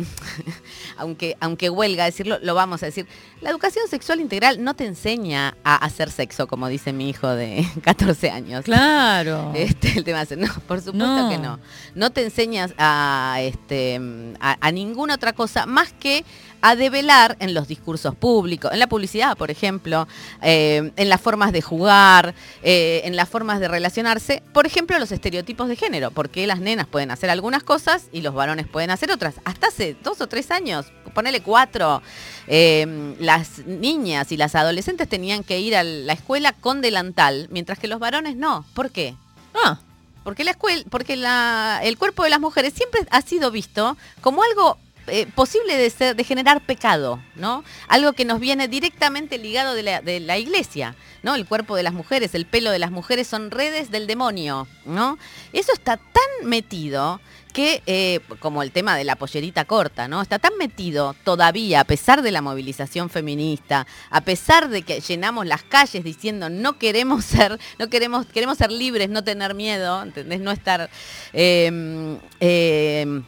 aunque, 0.98 1.38
aunque 1.40 1.70
huelga 1.70 2.04
decirlo, 2.04 2.40
lo 2.42 2.56
vamos 2.56 2.84
a 2.84 2.88
decir, 2.88 3.08
la 3.40 3.50
educación 3.50 3.88
sexual 3.88 4.20
integral 4.20 4.62
no 4.62 4.74
te 4.74 4.86
enseña 4.86 5.56
a 5.64 5.78
hacer 5.78 6.12
sexo, 6.12 6.46
como 6.46 6.68
dice 6.68 6.92
mi 6.92 7.10
hijo 7.10 7.30
de 7.30 7.66
14 7.84 8.32
años. 8.32 8.66
Claro. 8.66 9.54
Este, 9.56 9.98
el 9.98 10.04
tema 10.04 10.24
es, 10.24 10.38
no, 10.38 10.54
por 10.68 10.82
supuesto 10.82 11.30
que 11.30 11.38
no. 11.38 11.58
No 11.96 12.10
te 12.10 12.26
enseñas 12.26 12.74
a, 12.78 13.38
este, 13.40 14.02
a 14.42 14.72
ninguna 14.74 15.16
otra 15.16 15.32
cosa 15.32 15.66
más 15.66 15.94
que 15.94 16.26
a 16.62 16.76
develar 16.76 17.38
en 17.40 17.54
los 17.54 17.68
discursos 17.68 18.16
públicos, 18.16 18.72
en 18.72 18.80
la 18.80 18.88
publicidad, 18.88 19.38
por 19.38 19.52
ejemplo, 19.52 20.08
eh, 20.42 20.92
en 20.96 21.10
las 21.10 21.22
formas 21.22 21.52
de 21.52 21.62
jugar, 21.62 22.34
eh, 22.64 23.02
en 23.06 23.16
las 23.16 23.30
formas 23.30 23.60
de 23.60 23.68
relacionarse, 23.68 24.44
por 24.54 24.66
ejemplo, 24.66 24.98
los 25.00 25.12
estereotipos 25.12 25.68
de 25.70 25.76
género, 25.76 26.12
porque 26.12 26.48
las 26.48 26.60
nenas 26.60 26.88
pueden 26.88 27.12
hacer 27.12 27.30
algunas 27.30 27.64
cosas 27.64 28.08
y 28.12 28.22
los 28.22 28.34
varones 28.34 28.68
pueden 28.68 28.92
hacer 28.92 29.12
otras. 29.12 29.36
Hasta 29.46 29.68
hace 29.68 29.96
dos 30.04 30.22
o 30.22 30.28
tres 30.28 30.52
años, 30.52 30.88
ponele 31.14 31.42
cuatro, 31.42 32.02
eh, 32.48 33.16
las 33.20 33.66
niñas 33.66 34.32
y 34.32 34.38
las 34.38 34.56
adolescentes 34.56 35.08
tenían 35.08 35.44
que 35.44 35.60
ir 35.60 35.76
a 35.76 35.84
la 35.84 36.14
escuela 36.14 36.54
con 36.54 36.82
delantal, 36.82 37.48
mientras 37.52 37.80
que 37.80 37.88
los 37.88 38.00
varones 38.00 38.36
no. 38.36 38.66
¿Por 38.74 38.92
qué? 38.92 39.16
Ah. 39.54 39.80
Porque 40.24 40.44
la 40.44 40.52
escuela, 40.52 40.84
porque 40.90 41.16
la, 41.16 41.80
el 41.82 41.98
cuerpo 41.98 42.24
de 42.24 42.30
las 42.30 42.40
mujeres 42.40 42.74
siempre 42.74 43.02
ha 43.10 43.22
sido 43.22 43.52
visto 43.52 43.98
como 44.22 44.44
algo 44.44 44.78
eh, 45.10 45.28
posible 45.34 45.78
de, 45.78 45.90
ser, 45.90 46.16
de 46.16 46.24
generar 46.24 46.62
pecado, 46.62 47.20
¿no? 47.36 47.64
Algo 47.88 48.14
que 48.14 48.26
nos 48.26 48.40
viene 48.40 48.68
directamente 48.68 49.38
ligado 49.38 49.74
de 49.74 50.20
la, 50.20 50.38
iglesia, 50.38 50.96
¿no? 51.24 51.36
El 51.36 51.46
cuerpo 51.46 51.76
de 51.76 51.84
las 51.84 51.94
mujeres, 51.94 52.36
el 52.36 52.46
pelo 52.46 52.72
de 52.72 52.80
las 52.80 52.92
mujeres 52.92 53.28
son 53.28 53.52
redes 53.52 53.92
del 53.92 54.08
demonio, 54.08 54.68
¿no? 54.86 55.18
Eso 55.54 55.74
está 55.74 55.98
tan 55.98 56.50
metido 56.50 57.20
que, 57.54 57.82
eh, 57.88 58.20
como 58.40 58.62
el 58.62 58.72
tema 58.72 58.96
de 58.96 59.04
la 59.04 59.16
pollerita 59.16 59.66
corta, 59.66 60.08
¿no? 60.08 60.22
Está 60.22 60.40
tan 60.40 60.56
metido 60.58 61.16
todavía, 61.24 61.82
a 61.82 61.84
pesar 61.84 62.22
de 62.22 62.32
la 62.32 62.42
movilización 62.42 63.10
feminista, 63.10 63.88
a 64.10 64.22
pesar 64.22 64.70
de 64.70 64.84
que 64.84 65.02
llenamos 65.02 65.48
las 65.48 65.64
calles 65.64 66.04
diciendo 66.04 66.50
no 66.50 66.78
queremos 66.78 67.26
ser, 67.26 67.60
no 67.80 67.90
queremos, 67.90 68.28
queremos 68.28 68.58
ser 68.58 68.72
libres, 68.72 69.10
no 69.10 69.24
tener 69.24 69.56
miedo, 69.56 70.04
¿entendés? 70.04 70.40
No 70.42 70.52
estar. 70.52 70.90
Eh, 71.34 73.22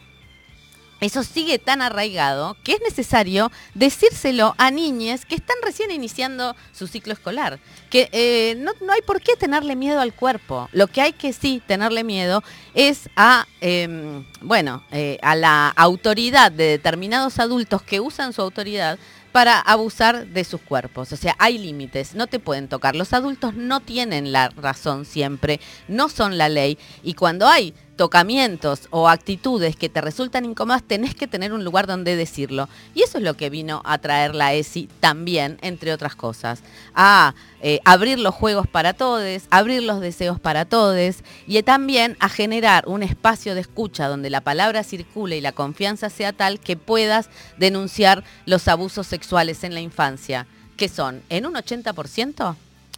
eso 1.02 1.24
sigue 1.24 1.58
tan 1.58 1.82
arraigado 1.82 2.56
que 2.62 2.74
es 2.74 2.80
necesario 2.80 3.50
decírselo 3.74 4.54
a 4.56 4.70
niñas 4.70 5.26
que 5.26 5.34
están 5.34 5.56
recién 5.62 5.90
iniciando 5.90 6.54
su 6.72 6.86
ciclo 6.86 7.12
escolar. 7.12 7.58
Que 7.90 8.08
eh, 8.12 8.54
no, 8.56 8.70
hay 8.92 9.02
por 9.02 9.20
qué 9.20 9.34
tenerle 9.36 9.74
miedo 9.74 10.00
al 10.00 10.14
cuerpo. 10.14 10.68
Lo 10.72 10.86
que 10.86 11.00
hay 11.00 11.12
que 11.12 11.32
sí 11.32 11.60
tenerle 11.66 12.04
miedo 12.04 12.44
es 12.74 13.10
a, 13.16 13.46
em, 13.60 14.24
bueno, 14.40 14.84
eh, 14.92 15.18
a 15.22 15.34
la 15.34 15.68
autoridad 15.70 16.52
de 16.52 16.64
determinados 16.64 17.40
adultos 17.40 17.82
que 17.82 17.98
usan 17.98 18.32
su 18.32 18.40
autoridad 18.40 18.96
para 19.32 19.58
abusar 19.58 20.26
de 20.26 20.44
sus 20.44 20.60
cuerpos. 20.60 21.10
O 21.12 21.16
sea, 21.16 21.34
hay 21.38 21.58
límites, 21.58 22.14
no 22.14 22.28
te 22.28 22.38
pueden 22.38 22.68
tocar. 22.68 22.94
Los 22.94 23.12
adultos 23.12 23.54
no 23.54 23.80
tienen 23.80 24.30
la 24.30 24.50
razón 24.50 25.04
siempre, 25.04 25.58
no 25.88 26.08
son 26.08 26.38
la 26.38 26.48
ley. 26.48 26.78
Y 27.02 27.14
cuando 27.14 27.48
hay 27.48 27.74
tocamientos 28.02 28.88
o 28.90 29.08
actitudes 29.08 29.76
que 29.76 29.88
te 29.88 30.00
resultan 30.00 30.44
incómodas, 30.44 30.82
tenés 30.82 31.14
que 31.14 31.28
tener 31.28 31.52
un 31.52 31.62
lugar 31.62 31.86
donde 31.86 32.16
decirlo. 32.16 32.68
Y 32.96 33.04
eso 33.04 33.18
es 33.18 33.22
lo 33.22 33.34
que 33.34 33.48
vino 33.48 33.80
a 33.84 33.98
traer 33.98 34.34
la 34.34 34.54
ESI 34.54 34.88
también, 34.98 35.56
entre 35.62 35.92
otras 35.92 36.16
cosas. 36.16 36.64
A 36.96 37.36
eh, 37.60 37.78
abrir 37.84 38.18
los 38.18 38.34
juegos 38.34 38.66
para 38.66 38.92
todos, 38.92 39.42
abrir 39.50 39.84
los 39.84 40.00
deseos 40.00 40.40
para 40.40 40.64
todos 40.64 41.22
y 41.46 41.62
también 41.62 42.16
a 42.18 42.28
generar 42.28 42.88
un 42.88 43.04
espacio 43.04 43.54
de 43.54 43.60
escucha 43.60 44.08
donde 44.08 44.30
la 44.30 44.40
palabra 44.40 44.82
circule 44.82 45.36
y 45.36 45.40
la 45.40 45.52
confianza 45.52 46.10
sea 46.10 46.32
tal 46.32 46.58
que 46.58 46.76
puedas 46.76 47.30
denunciar 47.56 48.24
los 48.46 48.66
abusos 48.66 49.06
sexuales 49.06 49.62
en 49.62 49.74
la 49.74 49.80
infancia, 49.80 50.48
que 50.76 50.88
son 50.88 51.22
en 51.28 51.46
un 51.46 51.54
80% 51.54 52.56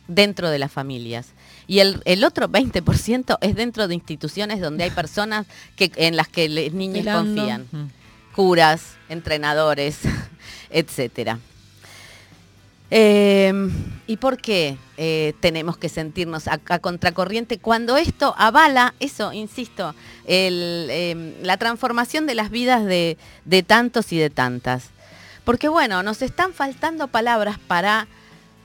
dentro 0.08 0.48
de 0.48 0.58
las 0.58 0.72
familias 0.72 1.34
y 1.66 1.78
el, 1.80 2.24
otro 2.24 2.48
20% 2.48 3.38
es 3.40 3.54
dentro 3.54 3.88
de 3.88 3.94
instituciones 3.94 4.60
donde 4.60 4.84
hay 4.84 4.90
personas 4.90 5.46
que, 5.76 5.90
en 5.96 6.16
las 6.16 6.28
que 6.28 6.48
los 6.48 6.72
niños 6.72 7.06
confían. 7.06 7.66
Mm. 7.72 7.84
Curas, 8.34 8.96
entrenadores, 9.08 9.98
etcétera. 10.70 11.38
Em, 12.90 13.72
¿Y 14.06 14.18
por 14.18 14.36
qué 14.36 14.76
eh, 14.98 15.34
tenemos 15.40 15.78
que 15.78 15.88
sentirnos 15.88 16.48
a, 16.48 16.58
contracorriente 16.58 17.58
cuando 17.58 17.96
esto 17.96 18.34
avala, 18.36 18.94
eso, 19.00 19.32
insisto, 19.32 19.94
em, 20.26 21.32
la 21.42 21.56
transformación 21.56 22.26
de 22.26 22.34
las 22.34 22.50
vidas 22.50 22.84
de, 22.84 23.16
de 23.44 23.62
tantos 23.62 24.12
y 24.12 24.18
de 24.18 24.30
tantas? 24.30 24.90
Porque 25.44 25.68
bueno, 25.68 26.02
nos 26.02 26.22
están 26.22 26.52
faltando 26.52 27.08
palabras 27.08 27.58
para 27.58 28.06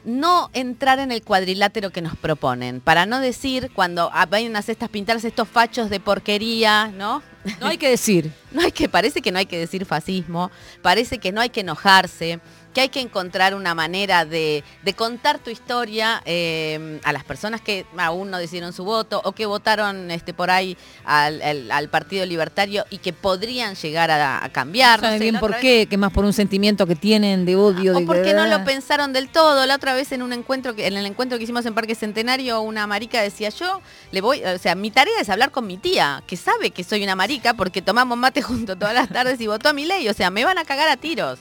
no 0.09 0.49
entrar 0.53 0.99
en 0.99 1.11
el 1.11 1.21
cuadrilátero 1.21 1.91
que 1.91 2.01
nos 2.01 2.17
proponen, 2.17 2.81
para 2.81 3.05
no 3.05 3.19
decir 3.19 3.71
cuando 3.73 4.11
vayan 4.29 4.55
a 4.55 4.59
estas 4.59 4.89
pintarse 4.89 5.27
estos 5.27 5.47
fachos 5.47 5.89
de 5.89 5.99
porquería, 5.99 6.87
¿no? 6.87 7.21
No 7.61 7.67
hay 7.67 7.77
que 7.77 7.89
decir. 7.89 8.31
no 8.51 8.61
hay 8.61 8.71
que, 8.71 8.89
parece 8.89 9.21
que 9.21 9.31
no 9.31 9.39
hay 9.39 9.45
que 9.45 9.57
decir 9.57 9.85
fascismo, 9.85 10.51
parece 10.81 11.19
que 11.19 11.31
no 11.31 11.41
hay 11.41 11.49
que 11.49 11.61
enojarse, 11.61 12.39
que 12.79 12.83
hay 12.83 12.89
que 12.89 13.01
encontrar 13.01 13.55
una 13.55 13.75
manera 13.75 14.23
de, 14.23 14.63
contar 14.95 15.39
tu 15.39 15.49
historia 15.49 16.21
eh, 16.23 16.99
a 17.03 17.11
las 17.11 17.25
personas 17.25 17.59
que 17.59 17.85
aún 17.97 18.31
no 18.31 18.37
decidieron 18.37 18.71
su 18.71 18.85
voto 18.85 19.21
o 19.25 19.33
que 19.33 19.45
votaron 19.45 20.11
este, 20.11 20.33
por 20.33 20.49
ahí 20.49 20.77
al, 21.03 21.89
Partido 21.89 22.25
Libertario 22.25 22.85
y 22.89 22.99
que 22.99 23.11
podrían 23.11 23.75
llegar 23.75 24.11
a, 24.11 24.47
cambiar. 24.53 25.01
No, 25.01 25.19
bien 25.19 25.39
por 25.39 25.57
qué, 25.57 25.87
que 25.89 25.97
más 25.97 26.13
por 26.13 26.23
un 26.23 26.31
sentimiento 26.31 26.87
que 26.87 26.95
tienen 26.95 27.45
de 27.45 27.57
odio. 27.57 27.97
O 27.97 28.05
porque 28.05 28.33
no 28.33 28.45
lo 28.47 28.63
pensaron 28.63 29.11
del 29.11 29.29
todo. 29.29 29.65
La 29.65 29.75
otra 29.75 29.93
vez 29.93 30.11
en 30.13 30.21
un 30.21 30.31
encuentro, 30.31 30.75
que, 30.75 30.87
en 30.87 30.95
el 30.95 31.05
encuentro 31.05 31.37
que 31.37 31.43
hicimos 31.43 31.65
en 31.65 31.73
Parque 31.73 31.95
Centenario, 31.95 32.61
una 32.61 32.87
marica 32.87 33.21
decía 33.21 33.49
yo, 33.49 33.81
le 34.11 34.21
voy, 34.21 34.41
o 34.43 34.57
sea, 34.57 34.75
mi 34.75 34.89
tarea 34.91 35.19
es 35.19 35.29
hablar 35.29 35.51
con 35.51 35.67
mi 35.67 35.77
tía, 35.77 36.23
que 36.27 36.37
sabe 36.37 36.71
que 36.71 36.83
soy 36.83 37.03
una 37.03 37.15
marica 37.15 37.53
porque 37.55 37.81
tomamos 37.81 38.17
mate 38.17 38.41
junto 38.41 38.77
todas 38.77 38.93
las 38.93 39.09
tardes 39.09 39.41
y 39.41 39.47
votó 39.47 39.69
a 39.69 39.73
mi 39.73 39.85
ley. 39.85 40.07
O 40.07 40.13
sea, 40.13 40.29
me 40.29 40.45
van 40.45 40.57
a 40.57 40.63
cagar 40.63 40.87
a 40.87 40.95
tiros. 40.95 41.39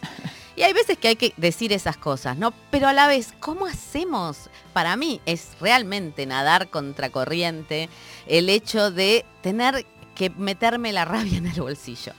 Y 0.59 0.65
hay 0.65 0.73
veces 0.73 0.99
que 0.99 1.07
hay 1.07 1.15
que 1.15 1.33
decir 1.37 1.73
esas 1.73 1.97
cosas, 1.97 2.37
¿no? 2.37 2.53
Pero 2.73 2.89
a 2.89 2.93
la 2.93 3.07
vez, 3.07 3.33
¿cómo 3.39 3.67
hacemos? 3.67 4.51
Para 4.73 4.97
mí 4.97 5.21
es 5.25 5.51
realmente 5.61 6.27
nadar 6.27 6.69
contracorriente 6.69 7.89
el 8.27 8.51
hecho 8.51 8.91
de 8.91 9.25
tener 9.41 9.87
que 10.17 10.31
meterme 10.31 10.93
la 10.93 11.05
rabia 11.05 11.39
en 11.39 11.47
el 11.47 11.61
bolsillo. 11.61 12.13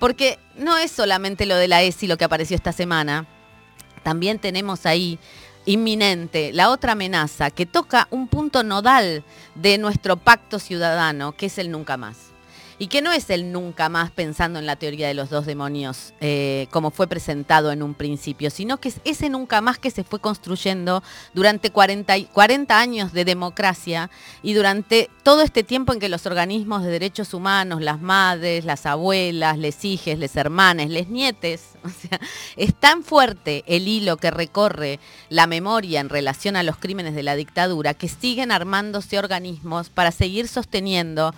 Porque 0.00 0.40
no 0.56 0.78
es 0.78 0.90
solamente 0.90 1.46
lo 1.46 1.54
de 1.54 1.68
la 1.68 1.80
ESI 1.82 2.08
lo 2.08 2.16
que 2.16 2.24
apareció 2.24 2.56
esta 2.56 2.72
semana, 2.72 3.28
también 4.02 4.40
tenemos 4.40 4.84
ahí 4.84 5.20
inminente 5.64 6.52
la 6.52 6.70
otra 6.70 6.92
amenaza 6.92 7.52
que 7.52 7.66
toca 7.66 8.08
un 8.10 8.26
punto 8.26 8.64
nodal 8.64 9.22
de 9.54 9.78
nuestro 9.78 10.16
pacto 10.16 10.58
ciudadano, 10.58 11.36
que 11.36 11.46
es 11.46 11.56
el 11.56 11.70
nunca 11.70 11.96
más 11.96 12.29
y 12.80 12.86
que 12.86 13.02
no 13.02 13.12
es 13.12 13.28
el 13.28 13.52
nunca 13.52 13.90
más 13.90 14.10
pensando 14.10 14.58
en 14.58 14.64
la 14.64 14.74
teoría 14.74 15.06
de 15.06 15.12
los 15.12 15.28
dos 15.28 15.44
demonios 15.44 16.14
eh, 16.22 16.66
como 16.70 16.90
fue 16.90 17.06
presentado 17.08 17.72
en 17.72 17.82
un 17.82 17.92
principio, 17.92 18.48
sino 18.48 18.78
que 18.78 18.88
es 18.88 19.02
ese 19.04 19.28
nunca 19.28 19.60
más 19.60 19.78
que 19.78 19.90
se 19.90 20.02
fue 20.02 20.18
construyendo 20.18 21.02
durante 21.34 21.70
40, 21.70 22.28
40 22.32 22.78
años 22.78 23.12
de 23.12 23.26
democracia 23.26 24.10
y 24.42 24.54
durante 24.54 25.10
todo 25.22 25.42
este 25.42 25.62
tiempo 25.62 25.92
en 25.92 26.00
que 26.00 26.08
los 26.08 26.24
organismos 26.24 26.82
de 26.82 26.90
derechos 26.90 27.34
humanos, 27.34 27.82
las 27.82 28.00
madres, 28.00 28.64
las 28.64 28.86
abuelas, 28.86 29.58
les 29.58 29.84
hijes, 29.84 30.18
les 30.18 30.34
hermanes, 30.34 30.88
les 30.88 31.10
nietes, 31.10 31.72
o 31.84 31.90
sea, 31.90 32.18
es 32.56 32.74
tan 32.74 33.04
fuerte 33.04 33.62
el 33.66 33.88
hilo 33.88 34.16
que 34.16 34.30
recorre 34.30 35.00
la 35.28 35.46
memoria 35.46 36.00
en 36.00 36.08
relación 36.08 36.56
a 36.56 36.62
los 36.62 36.78
crímenes 36.78 37.14
de 37.14 37.24
la 37.24 37.36
dictadura 37.36 37.92
que 37.92 38.08
siguen 38.08 38.50
armándose 38.50 39.18
organismos 39.18 39.90
para 39.90 40.12
seguir 40.12 40.48
sosteniendo 40.48 41.34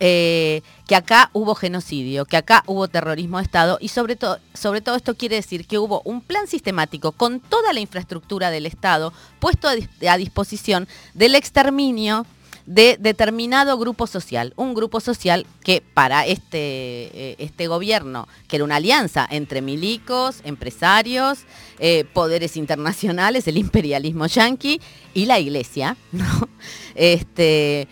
eh, 0.00 0.62
que 0.86 0.96
acá 0.96 1.30
hubo 1.32 1.54
genocidio, 1.54 2.24
que 2.24 2.36
acá 2.36 2.64
hubo 2.66 2.88
terrorismo 2.88 3.38
de 3.38 3.44
Estado 3.44 3.78
y 3.80 3.88
sobre, 3.88 4.16
todo 4.16 4.38
sobre 4.54 4.80
todo 4.80 4.96
esto 4.96 5.14
quiere 5.14 5.36
decir 5.36 5.66
que 5.66 5.78
hubo 5.78 6.02
un 6.04 6.20
plan 6.20 6.46
sistemático 6.46 7.12
con 7.12 7.40
toda 7.40 7.72
la 7.72 7.80
infraestructura 7.80 8.50
del 8.50 8.66
Estado 8.66 9.12
puesto 9.38 9.68
a, 9.68 10.16
disposición 10.16 10.88
del 11.14 11.34
exterminio 11.34 12.26
de 12.66 12.96
determinado 13.00 13.76
grupo 13.76 14.06
social, 14.06 14.52
un 14.56 14.74
grupo 14.74 15.00
social 15.00 15.46
que 15.64 15.82
para 15.82 16.26
este, 16.26 16.58
eh, 16.58 17.36
este 17.38 17.66
gobierno, 17.66 18.28
que 18.46 18.56
era 18.56 18.64
una 18.64 18.76
alianza 18.76 19.26
entre 19.30 19.62
milicos, 19.62 20.40
empresarios, 20.44 21.40
eh, 21.80 22.04
poderes 22.12 22.56
internacionales, 22.56 23.48
el 23.48 23.56
imperialismo 23.56 24.26
yanqui 24.26 24.80
y 25.14 25.26
la 25.26 25.38
iglesia. 25.38 25.96
Este, 26.94 27.88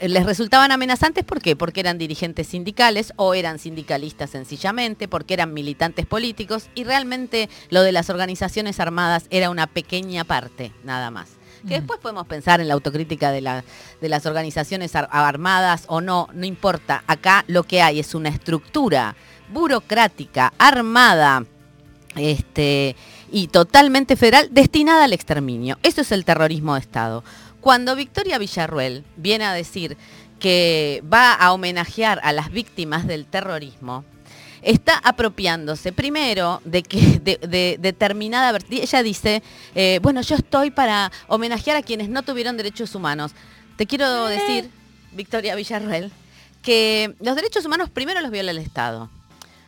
les 0.00 0.26
resultaban 0.26 0.72
amenazantes, 0.72 1.24
¿por 1.24 1.40
qué? 1.40 1.56
Porque 1.56 1.80
eran 1.80 1.98
dirigentes 1.98 2.48
sindicales 2.48 3.12
o 3.16 3.34
eran 3.34 3.58
sindicalistas 3.58 4.30
sencillamente, 4.30 5.08
porque 5.08 5.34
eran 5.34 5.54
militantes 5.54 6.06
políticos 6.06 6.68
y 6.74 6.84
realmente 6.84 7.48
lo 7.70 7.82
de 7.82 7.92
las 7.92 8.10
organizaciones 8.10 8.80
armadas 8.80 9.26
era 9.30 9.50
una 9.50 9.66
pequeña 9.66 10.24
parte, 10.24 10.72
nada 10.84 11.10
más. 11.10 11.30
Que 11.68 11.74
después 11.74 12.00
podemos 12.00 12.26
pensar 12.26 12.62
en 12.62 12.68
la 12.68 12.74
autocrítica 12.74 13.30
de, 13.30 13.62
de 14.00 14.08
las 14.08 14.24
organizaciones 14.24 14.96
armadas 14.96 15.84
o 15.88 16.00
no, 16.00 16.28
no 16.32 16.46
importa. 16.46 17.04
Acá 17.06 17.44
lo 17.48 17.64
que 17.64 17.82
hay 17.82 18.00
es 18.00 18.14
una 18.14 18.30
estructura 18.30 19.14
burocrática, 19.52 20.54
armada, 20.56 21.44
este, 22.16 22.96
y 23.30 23.48
totalmente 23.48 24.16
federal 24.16 24.48
destinada 24.50 25.04
al 25.04 25.12
exterminio. 25.12 25.78
Eso 25.82 26.00
es 26.00 26.12
el 26.12 26.24
terrorismo 26.24 26.74
de 26.74 26.80
Estado. 26.80 27.24
Cuando 27.60 27.94
Victoria 27.96 28.38
Villarruel 28.38 29.04
viene 29.16 29.44
a 29.44 29.52
decir 29.52 29.96
que 30.38 31.02
va 31.12 31.34
a 31.34 31.52
homenajear 31.52 32.20
a 32.22 32.32
las 32.32 32.50
víctimas 32.50 33.06
del 33.06 33.26
terrorismo, 33.26 34.04
está 34.62 34.98
apropiándose 34.98 35.92
primero 35.92 36.60
de 36.64 36.82
que 36.82 37.18
de, 37.20 37.76
determinada 37.80 38.58
ella 38.70 39.02
dice 39.02 39.42
eh, 39.74 40.00
bueno 40.02 40.20
yo 40.20 40.36
estoy 40.36 40.70
para 40.70 41.10
homenajear 41.28 41.78
a 41.78 41.82
quienes 41.82 42.10
no 42.10 42.22
tuvieron 42.22 42.58
derechos 42.58 42.94
humanos 42.94 43.32
te 43.76 43.86
quiero 43.86 44.28
eh. 44.28 44.32
decir 44.32 44.70
Victoria 45.12 45.54
Villarruel 45.54 46.12
que 46.62 47.14
los 47.20 47.36
derechos 47.36 47.64
humanos 47.64 47.88
primero 47.88 48.20
los 48.20 48.30
viola 48.30 48.50
el 48.50 48.58
Estado 48.58 49.08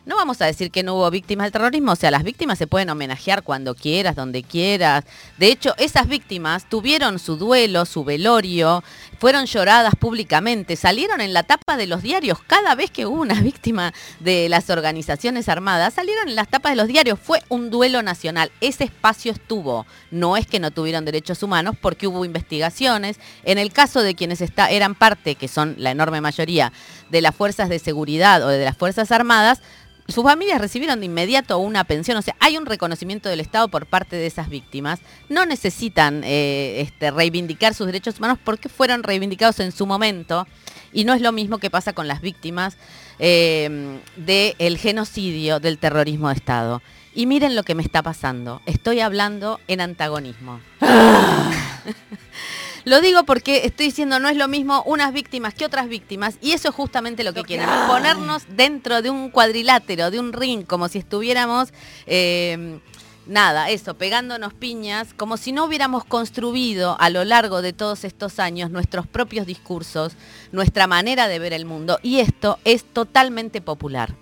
no 0.05 0.17
vamos 0.17 0.41
a 0.41 0.45
decir 0.45 0.69
que 0.69 0.83
no 0.83 0.95
hubo 0.95 1.09
víctimas 1.09 1.45
del 1.45 1.53
terrorismo, 1.53 1.93
o 1.93 1.95
sea, 1.95 2.11
las 2.11 2.23
víctimas 2.23 2.57
se 2.57 2.67
pueden 2.67 2.89
homenajear 2.89 3.43
cuando 3.43 3.73
quieras, 3.73 4.15
donde 4.15 4.43
quieras. 4.43 5.05
De 5.37 5.47
hecho, 5.47 5.73
esas 5.77 6.07
víctimas 6.07 6.67
tuvieron 6.67 7.19
su 7.19 7.37
duelo, 7.37 7.85
su 7.85 8.03
velorio, 8.03 8.83
fueron 9.19 9.45
lloradas 9.45 9.95
públicamente, 9.95 10.75
salieron 10.75 11.21
en 11.21 11.31
la 11.31 11.43
tapa 11.43 11.77
de 11.77 11.87
los 11.87 12.01
diarios. 12.01 12.39
Cada 12.45 12.75
vez 12.75 12.91
que 12.91 13.05
hubo 13.05 13.21
una 13.21 13.35
víctima 13.41 13.93
de 14.19 14.49
las 14.49 14.69
organizaciones 14.69 15.47
armadas, 15.47 15.93
salieron 15.93 16.27
en 16.27 16.35
las 16.35 16.49
tapas 16.49 16.73
de 16.73 16.75
los 16.75 16.87
diarios. 16.87 17.17
Fue 17.19 17.41
un 17.47 17.69
duelo 17.69 18.01
nacional. 18.01 18.51
Ese 18.59 18.83
espacio 18.83 19.31
estuvo. 19.31 19.85
No 20.11 20.35
es 20.35 20.47
que 20.47 20.59
no 20.59 20.71
tuvieron 20.71 21.05
derechos 21.05 21.41
humanos, 21.43 21.75
porque 21.79 22.07
hubo 22.07 22.25
investigaciones. 22.25 23.19
En 23.45 23.57
el 23.57 23.71
caso 23.71 24.01
de 24.01 24.15
quienes 24.15 24.41
está, 24.41 24.69
eran 24.69 24.95
parte, 24.95 25.35
que 25.35 25.47
son 25.47 25.75
la 25.77 25.91
enorme 25.91 26.19
mayoría, 26.19 26.73
de 27.09 27.21
las 27.21 27.33
fuerzas 27.33 27.69
de 27.69 27.79
seguridad 27.79 28.43
o 28.43 28.49
de 28.49 28.65
las 28.65 28.75
fuerzas 28.75 29.11
armadas, 29.11 29.61
sus 30.07 30.23
familias 30.23 30.59
recibieron 30.59 30.99
de 30.99 31.05
inmediato 31.05 31.57
una 31.59 31.83
pensión, 31.85 32.17
o 32.17 32.21
sea, 32.21 32.35
hay 32.39 32.57
un 32.57 32.65
reconocimiento 32.65 33.29
del 33.29 33.39
Estado 33.39 33.69
por 33.69 33.85
parte 33.85 34.15
de 34.15 34.25
esas 34.25 34.49
víctimas. 34.49 34.99
No 35.29 35.45
necesitan 35.45 36.23
eh, 36.23 36.81
este, 36.81 37.11
reivindicar 37.11 37.73
sus 37.73 37.85
derechos 37.85 38.17
humanos 38.17 38.37
porque 38.43 38.69
fueron 38.69 39.03
reivindicados 39.03 39.59
en 39.59 39.71
su 39.71 39.85
momento 39.85 40.45
y 40.91 41.05
no 41.05 41.13
es 41.13 41.21
lo 41.21 41.31
mismo 41.31 41.57
que 41.57 41.69
pasa 41.69 41.93
con 41.93 42.07
las 42.07 42.21
víctimas 42.21 42.77
eh, 43.19 43.99
del 44.17 44.77
genocidio, 44.77 45.59
del 45.59 45.77
terrorismo 45.77 46.29
de 46.29 46.35
Estado. 46.35 46.81
Y 47.15 47.25
miren 47.25 47.55
lo 47.55 47.63
que 47.63 47.75
me 47.75 47.83
está 47.83 48.01
pasando. 48.01 48.61
Estoy 48.65 48.99
hablando 48.99 49.59
en 49.67 49.81
antagonismo. 49.81 50.59
Lo 52.85 53.01
digo 53.01 53.23
porque 53.23 53.65
estoy 53.65 53.87
diciendo 53.87 54.19
no 54.19 54.27
es 54.27 54.37
lo 54.37 54.47
mismo 54.47 54.83
unas 54.85 55.13
víctimas 55.13 55.53
que 55.53 55.65
otras 55.65 55.87
víctimas 55.87 56.37
y 56.41 56.51
eso 56.51 56.69
es 56.69 56.75
justamente 56.75 57.23
lo 57.23 57.33
que 57.33 57.43
quieren, 57.43 57.69
ponernos 57.87 58.43
dentro 58.49 59.01
de 59.01 59.09
un 59.09 59.29
cuadrilátero, 59.29 60.11
de 60.11 60.19
un 60.19 60.33
ring, 60.33 60.65
como 60.65 60.87
si 60.87 60.99
estuviéramos... 60.99 61.69
Eh, 62.07 62.79
nada, 63.25 63.69
eso, 63.69 63.93
pegándonos 63.93 64.53
piñas, 64.53 65.13
como 65.13 65.37
si 65.37 65.53
no 65.53 65.63
hubiéramos 65.63 66.03
construido 66.03 66.97
a 66.99 67.09
lo 67.09 67.23
largo 67.23 67.61
de 67.61 67.71
todos 67.71 68.03
estos 68.03 68.37
años 68.37 68.69
nuestros 68.69 69.07
propios 69.07 69.47
discursos, 69.47 70.13
nuestra 70.51 70.87
manera 70.87 71.29
de 71.29 71.39
ver 71.39 71.53
el 71.53 71.65
mundo. 71.65 71.99
Y 72.03 72.19
esto 72.19 72.59
es 72.65 72.83
totalmente 72.83 73.61
popular. 73.61 74.13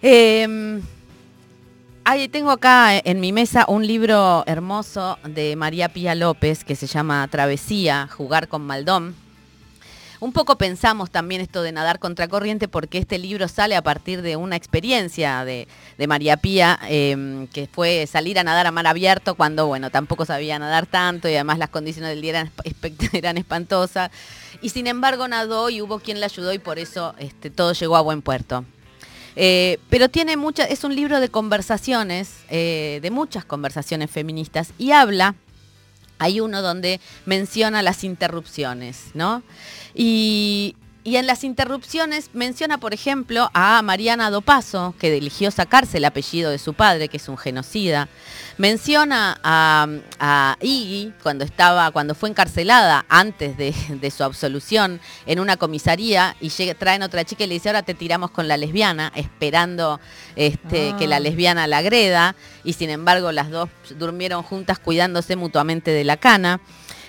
Eh, 0.00 0.80
tengo 2.30 2.50
acá 2.50 2.96
en 2.96 3.20
mi 3.20 3.32
mesa 3.32 3.64
un 3.66 3.86
libro 3.86 4.44
hermoso 4.46 5.18
de 5.24 5.56
María 5.56 5.88
Pía 5.88 6.14
López 6.14 6.64
que 6.64 6.76
se 6.76 6.86
llama 6.86 7.26
Travesía, 7.28 8.08
Jugar 8.08 8.48
con 8.48 8.62
Maldón. 8.62 9.14
Un 10.20 10.32
poco 10.32 10.56
pensamos 10.56 11.10
también 11.10 11.40
esto 11.40 11.62
de 11.62 11.72
nadar 11.72 11.98
contracorriente 11.98 12.68
porque 12.68 12.98
este 12.98 13.18
libro 13.18 13.48
sale 13.48 13.74
a 13.76 13.82
partir 13.82 14.22
de 14.22 14.36
una 14.36 14.56
experiencia 14.56 15.44
de, 15.44 15.66
María 16.06 16.36
Pía, 16.36 16.78
em, 16.88 17.46
que 17.48 17.66
fue 17.66 18.06
salir 18.06 18.38
a 18.38 18.44
nadar 18.44 18.66
a 18.66 18.70
mar 18.70 18.86
abierto 18.86 19.34
cuando, 19.34 19.66
bueno, 19.66 19.90
tampoco 19.90 20.24
sabía 20.24 20.58
nadar 20.58 20.86
tanto 20.86 21.28
y 21.28 21.34
además 21.34 21.58
las 21.58 21.68
condiciones 21.68 22.10
del 22.10 22.22
día 22.22 22.30
eran, 22.30 22.52
eran 23.12 23.38
espantosas. 23.38 24.10
Y 24.62 24.70
sin 24.70 24.86
embargo 24.86 25.28
nadó 25.28 25.68
y 25.68 25.82
hubo 25.82 25.98
quien 25.98 26.20
la 26.20 26.26
ayudó 26.26 26.52
y 26.52 26.58
por 26.58 26.78
eso 26.78 27.14
este, 27.18 27.50
todo 27.50 27.72
llegó 27.72 27.96
a 27.96 28.00
buen 28.00 28.22
puerto. 28.22 28.64
Eh, 29.36 29.78
pero 29.90 30.08
tiene 30.08 30.36
mucha, 30.36 30.64
es 30.64 30.84
un 30.84 30.94
libro 30.94 31.20
de 31.20 31.28
conversaciones, 31.28 32.36
eh, 32.50 33.00
de 33.02 33.10
muchas 33.10 33.44
conversaciones 33.44 34.10
feministas, 34.10 34.72
y 34.78 34.92
habla, 34.92 35.34
hay 36.18 36.40
uno 36.40 36.62
donde 36.62 37.00
menciona 37.26 37.82
las 37.82 38.04
interrupciones, 38.04 39.10
¿no? 39.14 39.42
Y, 39.94 40.76
y 41.04 41.16
en 41.16 41.26
las 41.26 41.44
interrupciones 41.44 42.30
menciona, 42.32 42.78
por 42.78 42.94
ejemplo, 42.94 43.50
a 43.52 43.82
Mariana 43.82 44.30
Dopaso, 44.30 44.94
que 44.98 45.14
eligió 45.14 45.50
sacarse 45.50 45.98
el 45.98 46.06
apellido 46.06 46.50
de 46.50 46.58
su 46.58 46.72
padre, 46.72 47.08
que 47.08 47.18
es 47.18 47.28
un 47.28 47.36
genocida. 47.36 48.08
Menciona 48.56 49.38
a, 49.42 49.86
a 50.18 50.56
Iggy 50.62 51.12
cuando 51.22 51.44
estaba, 51.44 51.90
cuando 51.90 52.14
fue 52.14 52.30
encarcelada 52.30 53.04
antes 53.10 53.58
de, 53.58 53.74
su 54.10 54.24
absolución 54.24 55.00
en 55.26 55.40
una 55.40 55.56
comisaría 55.58 56.36
y 56.40 56.48
traen 56.74 57.02
otra 57.02 57.24
chica 57.24 57.44
y 57.44 57.48
le 57.48 57.54
dice 57.54 57.68
ahora 57.68 57.82
te 57.82 57.94
tiramos 57.94 58.30
con 58.30 58.48
la 58.48 58.56
lesbiana, 58.56 59.12
esperando 59.14 60.00
este, 60.36 60.94
que 60.98 61.06
la 61.06 61.16
ah. 61.16 61.20
lesbiana 61.20 61.66
la 61.66 61.78
agreda, 61.78 62.34
y 62.64 62.72
sin 62.72 62.88
embargo 62.88 63.30
las 63.30 63.50
dos 63.50 63.68
durmieron 63.98 64.42
juntas 64.42 64.78
cuidándose 64.78 65.36
mutuamente 65.36 65.90
de 65.90 66.04
la 66.04 66.16
cana. 66.16 66.60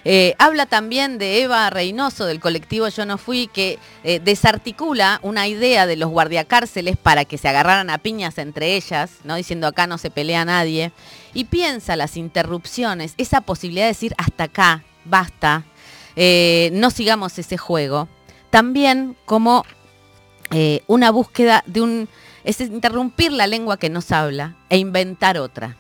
Eh, 0.08 0.36
habla 0.38 0.68
también 0.68 1.18
de 1.18 1.42
Eva 1.42 1.68
Reynoso 1.72 2.28
del 2.28 2.40
colectivo 2.40 2.88
Yo 2.90 3.08
No 3.08 3.18
Fui, 3.18 3.48
que 3.48 3.80
eh, 4.04 4.20
desarticula 4.24 5.20
una 5.24 5.48
idea 5.48 5.88
de 5.88 5.96
los 5.96 6.12
guardiacárceles 6.12 6.96
para 6.96 7.26
que 7.26 7.40
se 7.40 7.48
agarraran 7.48 7.90
a 7.90 7.98
piñas 7.98 8.38
entre 8.38 8.76
ellas, 8.76 9.10
¿no? 9.24 9.36
diciendo 9.36 9.66
acá 9.66 9.88
no 9.88 9.98
se 9.98 10.12
pelea 10.12 10.46
nadie, 10.46 10.92
y 11.34 11.46
piensa 11.46 11.96
las 11.96 12.18
interrupciones, 12.18 13.16
esa 13.18 13.42
posibilidad 13.42 13.86
de 13.86 13.94
decir 13.94 14.14
hasta 14.20 14.44
acá, 14.44 14.84
basta, 15.06 15.66
eh, 16.16 16.70
no 16.74 16.92
sigamos 16.92 17.40
ese 17.40 17.58
juego, 17.58 18.08
también 18.52 19.18
como 19.26 19.66
una 20.88 21.12
búsqueda 21.12 21.64
de 21.66 21.82
un, 21.82 22.10
es 22.46 22.62
interrumpir 22.62 23.34
la 23.34 23.46
lengua 23.46 23.76
que 23.78 23.90
nos 23.90 24.14
habla 24.14 24.56
e 24.70 24.78
inventar 24.78 25.38
otra. 25.38 25.76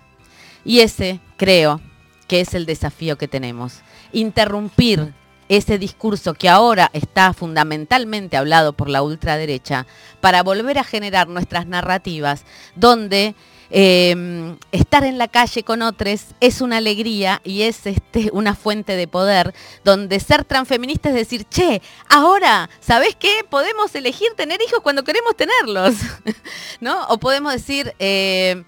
Y 0.65 0.81
ese, 0.81 1.21
creo, 1.37 1.79
que 2.27 2.41
es 2.41 2.53
el 2.55 2.65
desafío 2.65 3.17
que 3.17 3.29
tenemos 3.29 3.83
interrumpir 4.11 5.13
ese 5.49 5.77
discurso 5.77 6.33
que 6.33 6.49
ahora 6.49 6.89
está 6.93 7.33
fundamentalmente 7.33 8.37
hablado 8.37 8.73
por 8.73 8.89
la 8.89 9.03
ultraderecha 9.03 9.85
para 10.21 10.43
volver 10.43 10.79
a 10.79 10.83
generar 10.83 11.27
nuestras 11.27 11.67
narrativas 11.67 12.45
donde 12.75 13.35
em, 13.69 14.57
estar 14.71 15.03
en 15.03 15.17
la 15.17 15.27
calle 15.27 15.63
con 15.63 15.81
otros 15.81 16.27
es 16.39 16.61
una 16.61 16.77
alegría 16.77 17.41
y 17.43 17.63
es 17.63 17.85
este, 17.85 18.29
una 18.33 18.55
fuente 18.55 18.95
de 18.95 19.07
poder, 19.07 19.53
donde 19.83 20.19
ser 20.19 20.45
transfeminista 20.45 21.09
es 21.09 21.15
decir, 21.15 21.45
che, 21.45 21.81
ahora, 22.09 22.69
¿sabés 22.79 23.15
qué? 23.15 23.41
Podemos 23.49 23.93
elegir 23.93 24.29
tener 24.35 24.61
hijos 24.61 24.79
cuando 24.81 25.03
queremos 25.03 25.35
tenerlos, 25.35 25.95
¿no? 26.79 27.05
O 27.07 27.17
podemos 27.17 27.53
decir... 27.53 27.93
Eh, 27.99 28.63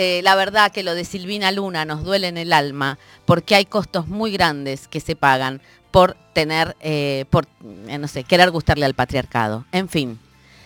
eh, 0.00 0.20
la 0.22 0.36
verdad 0.36 0.70
que 0.70 0.84
lo 0.84 0.94
de 0.94 1.04
Silvina 1.04 1.50
Luna 1.50 1.84
nos 1.84 2.04
duele 2.04 2.28
en 2.28 2.38
el 2.38 2.52
alma 2.52 3.00
porque 3.24 3.56
hay 3.56 3.64
costos 3.64 4.06
muy 4.06 4.30
grandes 4.30 4.86
que 4.86 5.00
se 5.00 5.16
pagan 5.16 5.60
por 5.90 6.16
tener, 6.34 6.76
eh, 6.78 7.24
por, 7.30 7.48
eh, 7.88 7.98
no 7.98 8.06
sé, 8.06 8.22
querer 8.22 8.52
gustarle 8.52 8.84
al 8.84 8.94
patriarcado. 8.94 9.64
En 9.72 9.88
fin, 9.88 10.20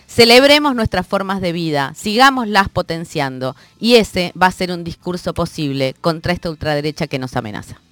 celebremos 0.05 0.75
nuestras 0.75 1.07
formas 1.07 1.41
de 1.41 1.51
vida, 1.51 1.93
sigámoslas 1.95 2.69
potenciando 2.69 3.55
y 3.79 3.95
ese 3.95 4.33
va 4.39 4.45
a 4.45 4.51
ser 4.51 4.71
un 4.71 4.83
discurso 4.83 5.33
posible 5.33 5.95
contra 5.99 6.31
esta 6.31 6.51
ultraderecha 6.51 7.07
que 7.07 7.17
nos 7.17 7.35
amenaza. 7.35 7.82